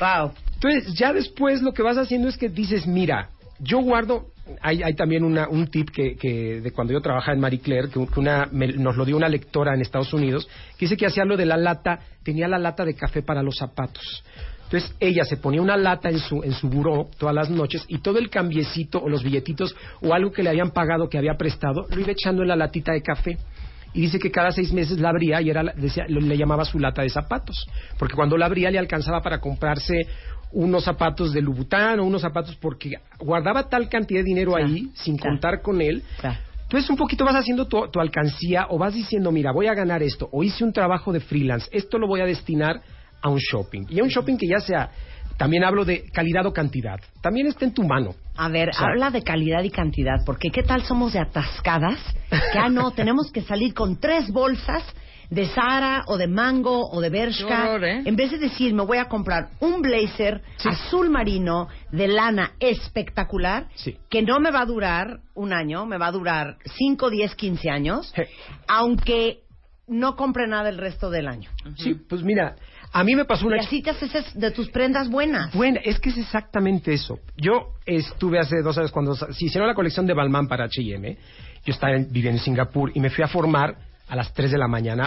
Wow. 0.00 0.32
Entonces, 0.54 0.94
ya 0.94 1.12
después 1.12 1.62
lo 1.62 1.72
que 1.72 1.82
vas 1.82 1.98
haciendo 1.98 2.28
es 2.28 2.36
que 2.36 2.48
dices, 2.48 2.86
mira, 2.86 3.28
yo 3.58 3.78
guardo, 3.80 4.26
hay, 4.60 4.82
hay 4.82 4.94
también 4.94 5.22
una, 5.24 5.48
un 5.48 5.66
tip 5.68 5.90
que, 5.90 6.16
que 6.16 6.60
de 6.60 6.70
cuando 6.72 6.92
yo 6.92 7.00
trabajaba 7.00 7.34
en 7.34 7.40
Marie 7.40 7.60
Claire, 7.60 7.88
que, 7.88 7.98
una, 8.18 8.48
me- 8.52 8.72
nos 8.72 8.96
lo 8.96 9.04
dio 9.04 9.16
una 9.16 9.28
lectora 9.28 9.74
en 9.74 9.80
Estados 9.82 10.12
Unidos, 10.12 10.48
que 10.78 10.86
dice 10.86 10.96
que 10.96 11.06
hacía 11.06 11.24
lo 11.24 11.36
de 11.36 11.46
la 11.46 11.56
lata, 11.56 12.00
tenía 12.22 12.48
la 12.48 12.58
lata 12.58 12.84
de 12.84 12.94
café 12.94 13.22
para 13.22 13.42
los 13.42 13.56
zapatos. 13.56 14.24
Entonces 14.66 14.94
ella 14.98 15.24
se 15.24 15.36
ponía 15.36 15.62
una 15.62 15.76
lata 15.76 16.10
en 16.10 16.18
su, 16.18 16.42
en 16.42 16.52
su 16.52 16.68
buró 16.68 17.08
todas 17.18 17.34
las 17.34 17.48
noches 17.50 17.84
y 17.88 17.98
todo 17.98 18.18
el 18.18 18.28
cambiecito 18.30 19.00
o 19.00 19.08
los 19.08 19.22
billetitos 19.22 19.74
o 20.02 20.12
algo 20.12 20.32
que 20.32 20.42
le 20.42 20.50
habían 20.50 20.72
pagado 20.72 21.08
que 21.08 21.18
había 21.18 21.34
prestado 21.36 21.86
lo 21.88 22.00
iba 22.00 22.10
echando 22.10 22.42
en 22.42 22.48
la 22.48 22.56
latita 22.56 22.92
de 22.92 23.00
café. 23.02 23.38
Y 23.94 24.00
dice 24.02 24.18
que 24.18 24.30
cada 24.30 24.50
seis 24.50 24.72
meses 24.72 24.98
la 24.98 25.08
abría 25.08 25.40
y 25.40 25.48
era, 25.48 25.62
decía, 25.74 26.04
le 26.08 26.36
llamaba 26.36 26.64
su 26.66 26.78
lata 26.78 27.00
de 27.00 27.08
zapatos. 27.08 27.66
Porque 27.98 28.14
cuando 28.14 28.36
la 28.36 28.44
abría 28.46 28.70
le 28.70 28.78
alcanzaba 28.78 29.22
para 29.22 29.40
comprarse 29.40 30.06
unos 30.52 30.84
zapatos 30.84 31.32
de 31.32 31.40
Louboutin 31.40 32.00
o 32.00 32.04
unos 32.04 32.20
zapatos 32.20 32.56
porque 32.56 32.94
guardaba 33.18 33.68
tal 33.68 33.88
cantidad 33.88 34.20
de 34.20 34.24
dinero 34.24 34.52
Claro, 34.52 34.66
ahí 34.66 34.90
sin 34.94 35.16
claro. 35.16 35.32
contar 35.32 35.62
con 35.62 35.80
él. 35.80 36.02
Claro. 36.20 36.38
Entonces 36.64 36.90
un 36.90 36.96
poquito 36.96 37.24
vas 37.24 37.36
haciendo 37.36 37.66
tu, 37.68 37.88
tu 37.88 38.00
alcancía 38.00 38.66
o 38.68 38.76
vas 38.76 38.92
diciendo, 38.92 39.30
mira, 39.30 39.52
voy 39.52 39.68
a 39.68 39.74
ganar 39.74 40.02
esto 40.02 40.28
o 40.32 40.42
hice 40.42 40.64
un 40.64 40.72
trabajo 40.72 41.12
de 41.12 41.20
freelance, 41.20 41.68
esto 41.72 41.96
lo 41.96 42.08
voy 42.08 42.20
a 42.20 42.26
destinar 42.26 42.82
a 43.26 43.30
un 43.30 43.38
shopping. 43.38 43.86
Y 43.88 44.00
a 44.00 44.04
un 44.04 44.08
shopping 44.08 44.36
que 44.36 44.46
ya 44.48 44.60
sea, 44.60 44.90
también 45.36 45.64
hablo 45.64 45.84
de 45.84 46.04
calidad 46.12 46.46
o 46.46 46.52
cantidad, 46.52 46.98
también 47.20 47.46
está 47.48 47.64
en 47.64 47.74
tu 47.74 47.82
mano. 47.82 48.14
A 48.36 48.48
ver, 48.48 48.70
O 48.70 48.72
sea- 48.72 48.86
habla 48.88 49.10
de 49.10 49.22
calidad 49.22 49.62
y 49.64 49.70
cantidad, 49.70 50.24
porque 50.24 50.50
¿qué 50.50 50.62
tal 50.62 50.82
somos 50.82 51.12
de 51.12 51.18
atascadas? 51.20 51.98
Que, 52.52 52.58
ah, 52.58 52.68
no, 52.68 52.90
tenemos 52.92 53.30
que 53.32 53.42
salir 53.42 53.74
con 53.74 53.98
tres 54.00 54.30
bolsas 54.30 54.82
de 55.28 55.46
Sara 55.48 56.04
o 56.06 56.16
de 56.16 56.28
Mango 56.28 56.88
o 56.88 57.00
de 57.00 57.10
Bershka. 57.10 57.64
Horror, 57.70 57.84
¿eh? 57.84 58.02
En 58.04 58.14
vez 58.14 58.30
de 58.30 58.38
decir, 58.38 58.72
me 58.72 58.84
voy 58.84 58.98
a 58.98 59.06
comprar 59.06 59.48
un 59.58 59.82
blazer 59.82 60.40
Sí. 60.56 60.68
azul 60.68 61.10
marino 61.10 61.66
de 61.90 62.06
lana 62.06 62.52
espectacular, 62.60 63.66
Sí. 63.74 63.96
que 64.08 64.22
no 64.22 64.38
me 64.38 64.52
va 64.52 64.60
a 64.60 64.66
durar 64.66 65.18
un 65.34 65.52
año, 65.52 65.84
me 65.84 65.98
va 65.98 66.06
a 66.06 66.12
durar 66.12 66.56
5, 66.78 67.10
10, 67.10 67.34
15 67.34 67.68
años, 67.70 68.14
aunque 68.68 69.40
no 69.88 70.16
compre 70.16 70.46
nada 70.48 70.68
el 70.68 70.78
resto 70.78 71.10
del 71.10 71.28
año. 71.28 71.50
Sí, 71.76 71.94
pues 72.08 72.22
mira, 72.22 72.56
a 72.98 73.04
mí 73.04 73.14
me 73.14 73.26
pasó 73.26 73.46
una... 73.46 73.56
Y 73.56 73.60
así 73.60 73.82
te 73.82 73.90
haces 73.90 74.10
de 74.34 74.50
tus 74.52 74.70
prendas 74.70 75.10
buenas. 75.10 75.52
Bueno, 75.52 75.78
es 75.84 76.00
que 76.00 76.08
es 76.08 76.16
exactamente 76.16 76.94
eso. 76.94 77.18
Yo 77.36 77.74
estuve 77.84 78.38
hace 78.38 78.62
dos 78.62 78.78
años 78.78 78.90
cuando 78.90 79.14
se 79.14 79.26
hicieron 79.44 79.68
la 79.68 79.74
colección 79.74 80.06
de 80.06 80.14
Balmain 80.14 80.48
para 80.48 80.64
H&M. 80.64 81.18
Yo 81.66 81.72
estaba 81.74 81.94
en- 81.94 82.10
viviendo 82.10 82.38
en 82.40 82.44
Singapur 82.44 82.90
y 82.94 83.00
me 83.00 83.10
fui 83.10 83.22
a 83.22 83.28
formar 83.28 83.76
a 84.08 84.16
las 84.16 84.32
3 84.32 84.50
de 84.50 84.56
la 84.56 84.66
mañana. 84.66 85.06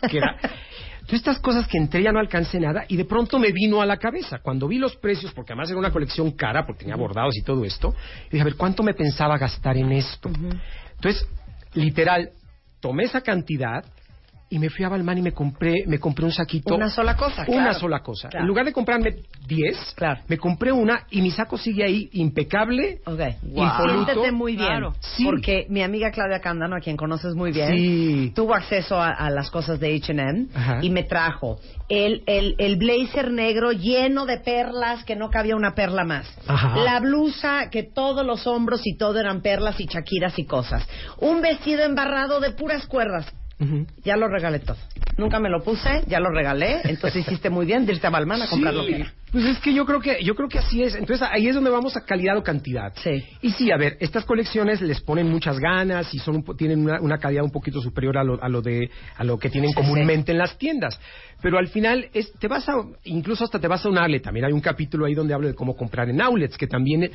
Porque 0.00 0.16
era... 0.16 0.34
Todas 1.06 1.20
estas 1.20 1.38
cosas 1.38 1.68
que 1.68 1.76
entré 1.76 2.02
ya 2.02 2.10
no 2.10 2.18
alcancé 2.18 2.58
nada 2.58 2.84
y 2.88 2.96
de 2.96 3.04
pronto 3.04 3.38
me 3.38 3.52
vino 3.52 3.80
a 3.82 3.86
la 3.86 3.98
cabeza. 3.98 4.38
Cuando 4.42 4.66
vi 4.66 4.78
los 4.78 4.96
precios, 4.96 5.30
porque 5.34 5.52
además 5.52 5.68
era 5.68 5.78
una 5.78 5.92
colección 5.92 6.32
cara, 6.32 6.64
porque 6.66 6.80
tenía 6.80 6.96
bordados 6.96 7.36
y 7.36 7.42
todo 7.42 7.64
esto, 7.66 7.94
dije, 8.30 8.40
a 8.40 8.44
ver, 8.44 8.56
¿cuánto 8.56 8.82
me 8.82 8.92
pensaba 8.94 9.36
gastar 9.38 9.76
en 9.76 9.92
esto? 9.92 10.30
Entonces, 10.96 11.28
literal, 11.74 12.30
tomé 12.80 13.04
esa 13.04 13.20
cantidad 13.20 13.84
y 14.48 14.58
me 14.60 14.70
fui 14.70 14.84
a 14.84 14.88
Balmain 14.88 15.18
y 15.18 15.22
me 15.22 15.32
compré, 15.32 15.84
me 15.86 15.98
compré 15.98 16.24
un 16.24 16.32
saquito. 16.32 16.74
Una 16.74 16.88
sola 16.88 17.16
cosa, 17.16 17.44
Una 17.48 17.64
claro. 17.64 17.78
sola 17.80 18.00
cosa. 18.00 18.28
Claro. 18.28 18.44
En 18.44 18.48
lugar 18.48 18.64
de 18.64 18.72
comprarme 18.72 19.16
10, 19.46 19.94
Claro. 19.96 20.20
me 20.28 20.38
compré 20.38 20.70
una 20.70 21.04
y 21.10 21.20
mi 21.20 21.30
saco 21.32 21.58
sigue 21.58 21.82
ahí 21.84 22.08
impecable. 22.12 23.00
Ok. 23.06 23.20
Impoluto. 23.42 24.04
Siéntete 24.12 24.32
muy 24.32 24.54
bien. 24.54 24.66
Claro. 24.68 24.94
Sí. 25.00 25.24
Porque 25.24 25.66
mi 25.68 25.82
amiga 25.82 26.10
Claudia 26.12 26.40
Cándano, 26.40 26.76
a 26.76 26.80
quien 26.80 26.96
conoces 26.96 27.34
muy 27.34 27.50
bien, 27.50 27.70
Sí. 27.76 28.32
tuvo 28.36 28.54
acceso 28.54 29.00
a, 29.00 29.08
a 29.10 29.30
las 29.30 29.50
cosas 29.50 29.80
de 29.80 29.96
H&M 29.96 30.46
y 30.82 30.90
me 30.90 31.02
trajo 31.02 31.58
el, 31.88 32.22
el, 32.26 32.54
el 32.58 32.76
blazer 32.76 33.32
negro 33.32 33.72
lleno 33.72 34.26
de 34.26 34.38
perlas 34.38 35.02
que 35.04 35.16
no 35.16 35.28
cabía 35.28 35.56
una 35.56 35.74
perla 35.74 36.04
más. 36.04 36.32
Ajá. 36.46 36.76
La 36.84 37.00
blusa 37.00 37.68
que 37.70 37.82
todos 37.82 38.24
los 38.24 38.46
hombros 38.46 38.80
y 38.84 38.96
todo 38.96 39.18
eran 39.18 39.40
perlas 39.42 39.80
y 39.80 39.86
chaquiras 39.86 40.38
y 40.38 40.44
cosas. 40.46 40.86
Un 41.18 41.42
vestido 41.42 41.82
embarrado 41.82 42.38
de 42.38 42.52
puras 42.52 42.86
cuerdas. 42.86 43.26
Ya 44.04 44.16
lo 44.16 44.28
regalé 44.28 44.58
todo. 44.58 44.76
Nunca 45.16 45.40
me 45.40 45.48
lo 45.48 45.62
puse, 45.62 46.02
ya 46.06 46.20
lo 46.20 46.30
regalé. 46.30 46.80
Entonces 46.84 47.26
hiciste 47.26 47.48
muy 47.48 47.64
bien 47.64 47.86
de 47.86 47.94
irte 47.94 48.06
a 48.06 48.10
Balmain 48.10 48.42
a 48.42 48.48
comprar 48.48 48.74
Sí. 48.74 49.04
Pues 49.32 49.44
es 49.44 49.58
que 49.58 49.74
yo 49.74 49.84
creo 49.84 50.00
que 50.00 50.22
yo 50.22 50.34
creo 50.34 50.48
que 50.48 50.58
así 50.58 50.82
es. 50.82 50.94
Entonces 50.94 51.26
ahí 51.30 51.48
es 51.48 51.54
donde 51.54 51.70
vamos 51.70 51.96
a 51.96 52.04
calidad 52.04 52.36
o 52.36 52.42
cantidad. 52.42 52.92
Sí. 53.02 53.24
Y 53.42 53.50
sí, 53.50 53.70
a 53.70 53.76
ver, 53.76 53.96
estas 54.00 54.24
colecciones 54.24 54.80
les 54.80 55.00
ponen 55.00 55.28
muchas 55.28 55.58
ganas 55.58 56.12
y 56.14 56.18
son 56.18 56.36
un 56.36 56.56
tienen 56.56 56.80
una, 56.80 57.00
una 57.00 57.18
calidad 57.18 57.44
un 57.44 57.50
poquito 57.50 57.80
superior 57.80 58.18
a 58.18 58.24
lo, 58.24 58.42
a 58.42 58.48
lo 58.48 58.62
de 58.62 58.90
a 59.16 59.24
lo 59.24 59.38
que 59.38 59.50
tienen 59.50 59.70
Sí, 59.70 59.76
comúnmente 59.76 60.32
en 60.32 60.38
las 60.38 60.56
tiendas. 60.58 60.98
Pero 61.42 61.58
al 61.58 61.68
final 61.68 62.08
es, 62.14 62.32
te 62.34 62.46
vas 62.48 62.68
a 62.68 62.74
incluso 63.04 63.44
hasta 63.44 63.58
te 63.58 63.68
vas 63.68 63.84
a 63.84 63.88
un 63.88 63.98
outlet. 63.98 64.22
También 64.22 64.46
hay 64.46 64.52
un 64.52 64.60
capítulo 64.60 65.06
ahí 65.06 65.14
donde 65.14 65.34
hablo 65.34 65.48
de 65.48 65.54
cómo 65.54 65.76
comprar 65.76 66.08
en 66.08 66.20
outlets 66.20 66.56
que 66.56 66.66
también 66.66 67.10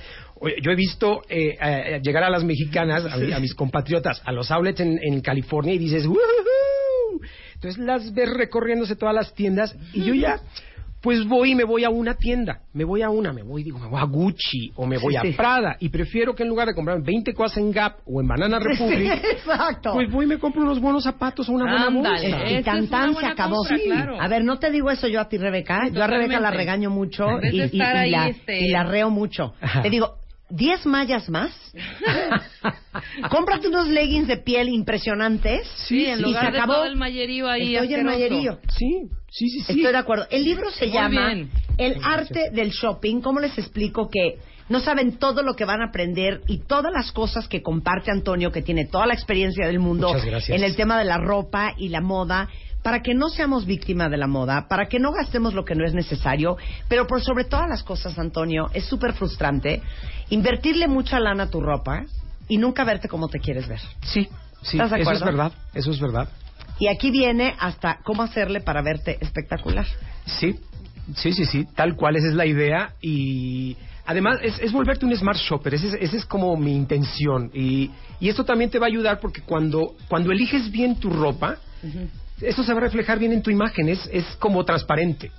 yo 0.62 0.72
he 0.72 0.76
visto 0.76 1.22
eh, 1.30 1.56
eh, 1.62 2.02
llegar 2.04 2.24
a 2.24 2.30
las 2.30 2.44
mexicanas 2.44 3.06
a, 3.06 3.14
a 3.36 3.40
mis 3.40 3.54
compatriotas 3.54 4.22
a 4.26 4.32
los 4.32 4.52
outlets 4.52 4.80
en, 4.82 5.00
en 5.02 5.22
California 5.22 5.74
y 5.74 5.78
dices 5.78 6.06
"Woohoo". 6.06 6.81
Entonces 7.56 7.78
las 7.80 8.14
ves 8.14 8.30
recorriéndose 8.34 8.96
todas 8.96 9.16
las 9.16 9.34
tiendas 9.34 9.76
y 9.94 10.04
yo 10.04 10.14
ya 10.14 10.40
pues 11.02 11.26
voy 11.28 11.54
y 11.54 11.56
me 11.56 11.64
voy 11.64 11.84
a 11.84 11.90
una 11.90 12.14
tienda, 12.14 12.60
me 12.74 12.84
voy 12.84 13.02
a 13.02 13.10
una, 13.10 13.34
me 13.34 13.42
voy, 13.42 13.64
digo, 13.64 13.80
me 13.80 13.88
voy 13.88 14.00
a 14.00 14.04
Gucci 14.04 14.72
o 14.76 14.86
me 14.86 15.00
voy 15.00 15.14
Sí, 15.14 15.18
a 15.18 15.22
sí. 15.24 15.32
Prada 15.32 15.76
y 15.80 15.90
prefiero 15.90 16.36
que 16.36 16.44
en 16.44 16.50
lugar 16.50 16.68
de 16.68 16.76
comprar 16.76 17.02
20 17.02 17.34
cosas 17.34 17.58
en 17.58 17.72
Gap 17.72 17.96
o 18.06 18.22
en 18.22 18.28
Banana 18.28 18.60
Republic, 18.60 19.12
Exacto. 19.32 19.94
pues 19.94 20.12
voy 20.12 20.26
y 20.26 20.28
me 20.28 20.38
compro 20.38 20.62
unos 20.62 20.80
buenos 20.80 21.04
zapatos 21.04 21.50
o 21.50 21.54
una 21.54 21.64
buena 21.64 21.88
Ándale. 21.88 22.30
bolsa. 22.32 22.52
Y 22.52 22.62
tan 22.62 22.88
tan 22.88 23.16
se 23.16 23.26
acabó. 23.26 23.56
compra, 23.56 23.78
claro. 23.84 24.22
A 24.22 24.28
ver, 24.28 24.44
no 24.44 24.60
te 24.60 24.70
digo 24.70 24.92
eso 24.92 25.08
yo 25.08 25.20
a 25.20 25.28
ti, 25.28 25.38
Rebeca. 25.40 25.88
Sí, 25.88 25.96
yo 25.96 26.04
a 26.04 26.08
Rebeca 26.08 26.40
la 26.40 26.52
regaño 26.52 26.92
mucho 26.92 27.26
y, 27.52 27.58
la, 27.80 28.28
este- 28.28 28.60
y 28.60 28.70
la 28.70 28.84
reo 28.84 29.10
mucho. 29.10 29.56
Ajá. 29.60 29.82
Te 29.82 29.90
digo, 29.90 30.18
¿10 30.52 30.86
mallas 30.86 31.30
más? 31.30 31.52
Cómprate 33.30 33.68
unos 33.68 33.88
leggings 33.88 34.28
de 34.28 34.38
piel 34.38 34.70
impresionantes. 34.70 35.68
Sí, 35.88 36.06
en 36.06 36.20
y 36.20 36.22
lugar 36.24 36.46
se 36.48 36.52
de 36.52 36.58
acabó. 36.58 36.74
todo 36.74 36.86
el 36.86 36.96
mallerío 36.96 37.50
ahí 37.50 37.76
Estoy 37.76 37.94
en 37.94 38.08
asqueroso. 38.08 38.18
mallerío. 38.18 38.60
Sí, 38.78 39.10
sí, 39.30 39.50
sí, 39.50 39.60
sí. 39.62 39.72
Estoy 39.74 39.92
de 39.92 39.98
acuerdo. 39.98 40.28
El 40.30 40.44
libro 40.44 40.70
se 40.72 40.86
Muy 40.88 40.94
llama 40.94 41.28
bien. 41.34 41.50
El 41.78 41.98
arte 42.04 42.50
del 42.52 42.72
shopping. 42.72 43.22
¿Cómo 43.22 43.40
les 43.40 43.58
explico 43.58 44.10
que 44.10 44.38
no 44.70 44.80
saben 44.80 45.18
todo 45.18 45.42
lo 45.44 45.54
que 45.56 45.66
van 45.66 45.82
a 45.82 45.88
aprender 45.88 46.42
y 46.48 46.60
todas 46.60 46.92
las 46.94 47.12
cosas 47.12 47.48
que 47.48 47.62
comparte 47.62 48.12
Antonio, 48.12 48.52
que 48.52 48.62
tiene 48.62 48.86
toda 48.86 49.06
la 49.06 49.14
experiencia 49.14 49.66
del 49.68 49.80
mundo 49.80 50.08
Muchas 50.10 50.26
gracias. 50.26 50.58
en 50.58 50.64
el 50.64 50.76
tema 50.76 50.98
de 50.98 51.06
la 51.06 51.18
ropa 51.18 51.74
y 51.78 51.90
la 51.90 52.02
moda? 52.02 52.48
Para 52.84 53.02
que 53.02 53.14
no 53.14 53.30
seamos 53.30 53.66
víctimas 53.66 54.10
de 54.10 54.18
la 54.18 54.28
moda, 54.28 54.68
para 54.68 54.88
que 54.88 55.00
no 55.00 55.12
gastemos 55.12 55.54
lo 55.54 55.66
que 55.66 55.76
no 55.76 55.86
es 55.86 55.94
necesario, 55.94 56.58
pero 56.88 57.06
por 57.06 57.22
sobre 57.22 57.44
todas 57.44 57.70
las 57.70 57.84
cosas, 57.84 58.18
Antonio, 58.18 58.70
es 58.74 58.86
súper 58.86 59.14
frustrante 59.14 59.82
invertirle 60.30 60.88
mucha 60.88 61.20
lana 61.20 61.44
a 61.44 61.50
tu 61.50 61.62
ropa 61.62 62.06
y 62.48 62.58
nunca 62.58 62.84
verte 62.84 63.08
como 63.08 63.30
te 63.30 63.40
quieres 63.40 63.68
ver. 63.68 63.80
Sí, 64.04 64.28
sí, 64.62 64.78
¿Estás 64.78 64.92
de 64.92 65.02
eso 65.02 65.12
es 65.12 65.24
verdad, 65.24 65.52
eso 65.74 65.92
es 65.92 66.00
verdad. 66.00 66.28
Y 66.80 66.88
aquí 66.88 67.12
viene 67.12 67.56
hasta 67.60 68.00
cómo 68.04 68.24
hacerle 68.24 68.60
para 68.62 68.82
verte 68.82 69.18
espectacular. 69.22 69.86
Sí, 70.26 70.60
sí, 71.16 71.34
sí, 71.34 71.46
sí, 71.46 71.68
tal 71.76 71.96
cual, 71.96 72.16
esa 72.16 72.28
es 72.28 72.34
la 72.34 72.46
idea 72.46 72.96
y 73.02 73.78
además 74.06 74.40
es, 74.42 74.60
es 74.60 74.72
volverte 74.72 75.06
un 75.06 75.16
smart 75.16 75.38
shopper, 75.38 75.76
esa 75.76 75.96
es, 75.98 76.14
es 76.14 76.26
como 76.26 76.58
mi 76.58 76.76
intención 76.76 77.52
y, 77.54 77.92
y 78.20 78.30
esto 78.30 78.44
también 78.44 78.70
te 78.70 78.80
va 78.80 78.88
a 78.88 78.90
ayudar 78.90 79.20
porque 79.20 79.42
cuando, 79.42 79.96
cuando 80.08 80.32
eliges 80.32 80.72
bien 80.72 80.96
tu 80.96 81.10
ropa, 81.10 81.58
eso 82.42 82.64
se 82.64 82.74
va 82.74 82.80
a 82.80 82.84
reflejar 82.84 83.20
bien 83.20 83.32
en 83.32 83.42
tu 83.42 83.50
imagen, 83.50 83.90
es, 83.90 84.10
es 84.12 84.26
como 84.38 84.64
transparente. 84.66 85.32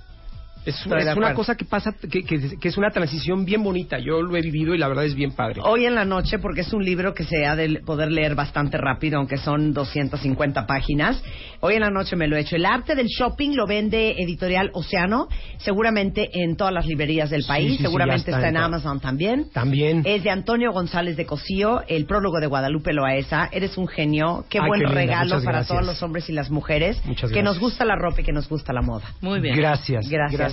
Es, 0.65 0.75
es 0.85 1.15
una 1.17 1.33
cosa 1.33 1.55
que 1.55 1.65
pasa, 1.65 1.93
que, 1.93 2.23
que- 2.23 2.57
que 2.59 2.67
es 2.67 2.77
una 2.77 2.89
transición 2.91 3.45
bien 3.45 3.63
bonita. 3.63 3.99
Yo 3.99 4.21
lo 4.21 4.35
he 4.37 4.41
vivido 4.41 4.73
y 4.73 4.77
la 4.77 4.87
verdad 4.87 5.05
es 5.05 5.15
bien 5.15 5.31
padre. 5.33 5.61
Hoy 5.63 5.85
en 5.85 5.95
la 5.95 6.05
noche, 6.05 6.39
porque 6.39 6.61
es 6.61 6.71
un 6.73 6.83
libro 6.83 7.13
que 7.13 7.23
se 7.25 7.45
ha 7.45 7.55
de 7.55 7.81
poder 7.85 8.11
leer 8.11 8.35
bastante 8.35 8.77
rápido, 8.77 9.17
aunque 9.17 9.37
son 9.37 9.73
250 9.73 10.65
páginas. 10.65 11.21
Hoy 11.59 11.75
en 11.75 11.81
la 11.81 11.89
noche 11.89 12.15
me 12.15 12.27
lo 12.27 12.35
he 12.35 12.41
hecho. 12.41 12.55
El 12.55 12.65
arte 12.65 12.95
del 12.95 13.07
shopping 13.07 13.55
lo 13.55 13.65
vende 13.67 14.11
Editorial 14.21 14.69
Océano, 14.73 15.27
seguramente 15.57 16.29
en 16.33 16.55
todas 16.55 16.73
las 16.73 16.85
librerías 16.85 17.29
del 17.29 17.43
país, 17.45 17.71
sí, 17.71 17.77
sí, 17.77 17.83
seguramente 17.83 18.31
está 18.31 18.37
está 18.37 18.49
en. 18.49 18.57
Amazon 18.57 18.99
también. 18.99 19.49
También. 19.53 20.01
Es 20.05 20.23
de 20.23 20.29
Antonio 20.29 20.71
González 20.71 21.15
de 21.17 21.25
Cosío, 21.25 21.81
el 21.87 22.05
prólogo 22.05 22.39
de 22.39 22.47
Guadalupe 22.47 22.93
Loaesa. 22.93 23.49
Eres 23.51 23.77
un 23.77 23.87
genio. 23.87 24.45
Qué 24.49 24.59
Ay, 24.59 24.67
buen 24.67 24.81
qué 24.81 24.87
regalo 24.87 25.25
muchas 25.35 25.43
para 25.45 25.57
gracias. 25.59 25.67
todos 25.77 25.85
los 25.85 26.03
hombres 26.03 26.29
y 26.29 26.33
las 26.33 26.49
mujeres 26.49 27.01
Muchas 27.05 27.31
que 27.31 27.41
nos 27.41 27.55
gracias. 27.55 27.61
gusta 27.61 27.85
la 27.85 27.95
ropa 27.95 28.21
y 28.21 28.23
que 28.23 28.33
nos 28.33 28.49
gusta 28.49 28.73
la 28.73 28.81
moda. 28.81 29.05
Muy 29.21 29.39
bien. 29.39 29.55
Gracias. 29.55 30.09
Gracias, 30.09 30.41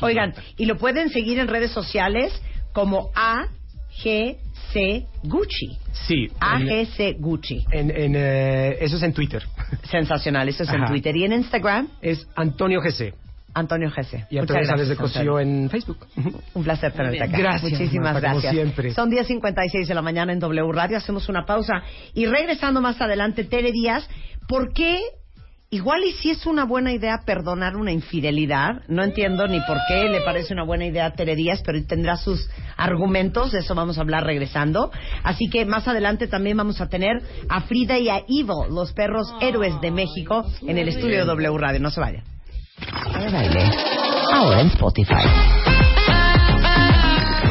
Y, 0.00 0.04
oigan, 0.04 0.34
y 0.56 0.66
lo 0.66 0.76
pueden 0.76 1.10
seguir 1.10 1.38
en 1.38 1.48
redes 1.48 1.70
sociales 1.70 2.32
como 2.72 3.10
AGC 3.14 5.06
Gucci. 5.24 5.78
Sí. 6.06 6.28
AGC 6.40 7.16
Gucci. 7.18 7.64
en- 7.72 7.90
en, 7.90 8.14
eh, 8.16 8.76
eso 8.80 8.96
es 8.96 9.02
en 9.02 9.12
Twitter. 9.12 9.42
Sensacional, 9.90 10.48
eso 10.48 10.62
es 10.62 10.70
en. 10.70 10.84
Twitter. 10.86 11.16
Y 11.16 11.24
en 11.24 11.32
Instagram, 11.32 11.88
Es 12.00 12.26
Antonio 12.36 12.80
GC. 12.80 13.14
Antonio 13.54 13.90
GC. 13.90 14.26
Y 14.30 14.38
Antonio 14.38 14.64
Sales 14.66 14.88
de 14.88 14.94
gracias, 14.94 15.16
Cosío 15.16 15.40
en 15.40 15.68
Facebook. 15.70 16.06
Un 16.54 16.62
placer 16.64 16.92
tenerte 16.92 17.22
acá. 17.22 17.36
Gracias, 17.38 17.72
Muchísimas 17.72 18.12
Marta, 18.12 18.28
como 18.28 18.40
gracias. 18.40 18.52
siempre. 18.54 18.90
Son 18.92 19.10
10.56 19.10 19.86
de 19.88 19.94
la 19.94 20.02
mañana 20.02 20.32
en 20.32 20.38
W 20.38 20.70
Radio. 20.72 20.98
Hacemos 20.98 21.28
una 21.28 21.44
pausa. 21.44 21.82
Y 22.14 22.26
regresando 22.26 22.80
más 22.80 23.00
adelante, 23.00 23.44
Tere 23.44 23.72
Díaz, 23.72 24.08
¿por 24.46 24.72
qué 24.72 25.00
igual 25.70 26.02
y 26.04 26.12
si 26.12 26.30
es 26.30 26.46
una 26.46 26.64
buena 26.64 26.92
idea 26.92 27.22
perdonar 27.24 27.76
una 27.76 27.92
infidelidad? 27.92 28.82
No 28.88 29.02
entiendo 29.02 29.46
ni 29.46 29.60
por 29.60 29.78
qué 29.88 30.08
le 30.08 30.20
parece 30.22 30.52
una 30.52 30.64
buena 30.64 30.86
idea 30.86 31.06
a 31.06 31.12
Tere 31.12 31.36
Díaz, 31.36 31.62
pero 31.64 31.82
tendrá 31.84 32.16
sus 32.16 32.48
argumentos. 32.76 33.52
De 33.52 33.60
eso 33.60 33.74
vamos 33.74 33.98
a 33.98 34.02
hablar 34.02 34.24
regresando. 34.24 34.90
Así 35.22 35.48
que 35.50 35.64
más 35.66 35.86
adelante 35.88 36.26
también 36.26 36.56
vamos 36.56 36.80
a 36.80 36.88
tener 36.88 37.22
a 37.48 37.60
Frida 37.62 37.98
y 37.98 38.08
a 38.08 38.22
Ivo, 38.26 38.66
los 38.68 38.92
perros 38.92 39.34
héroes 39.40 39.80
de 39.80 39.90
México, 39.90 40.44
en 40.62 40.78
el 40.78 40.88
estudio 40.88 41.18
de 41.18 41.24
W 41.24 41.58
Radio. 41.58 41.80
No 41.80 41.90
se 41.90 42.00
baile. 42.00 42.22
Ahora 44.32 44.60
en 44.60 44.68
Spotify. 44.68 45.77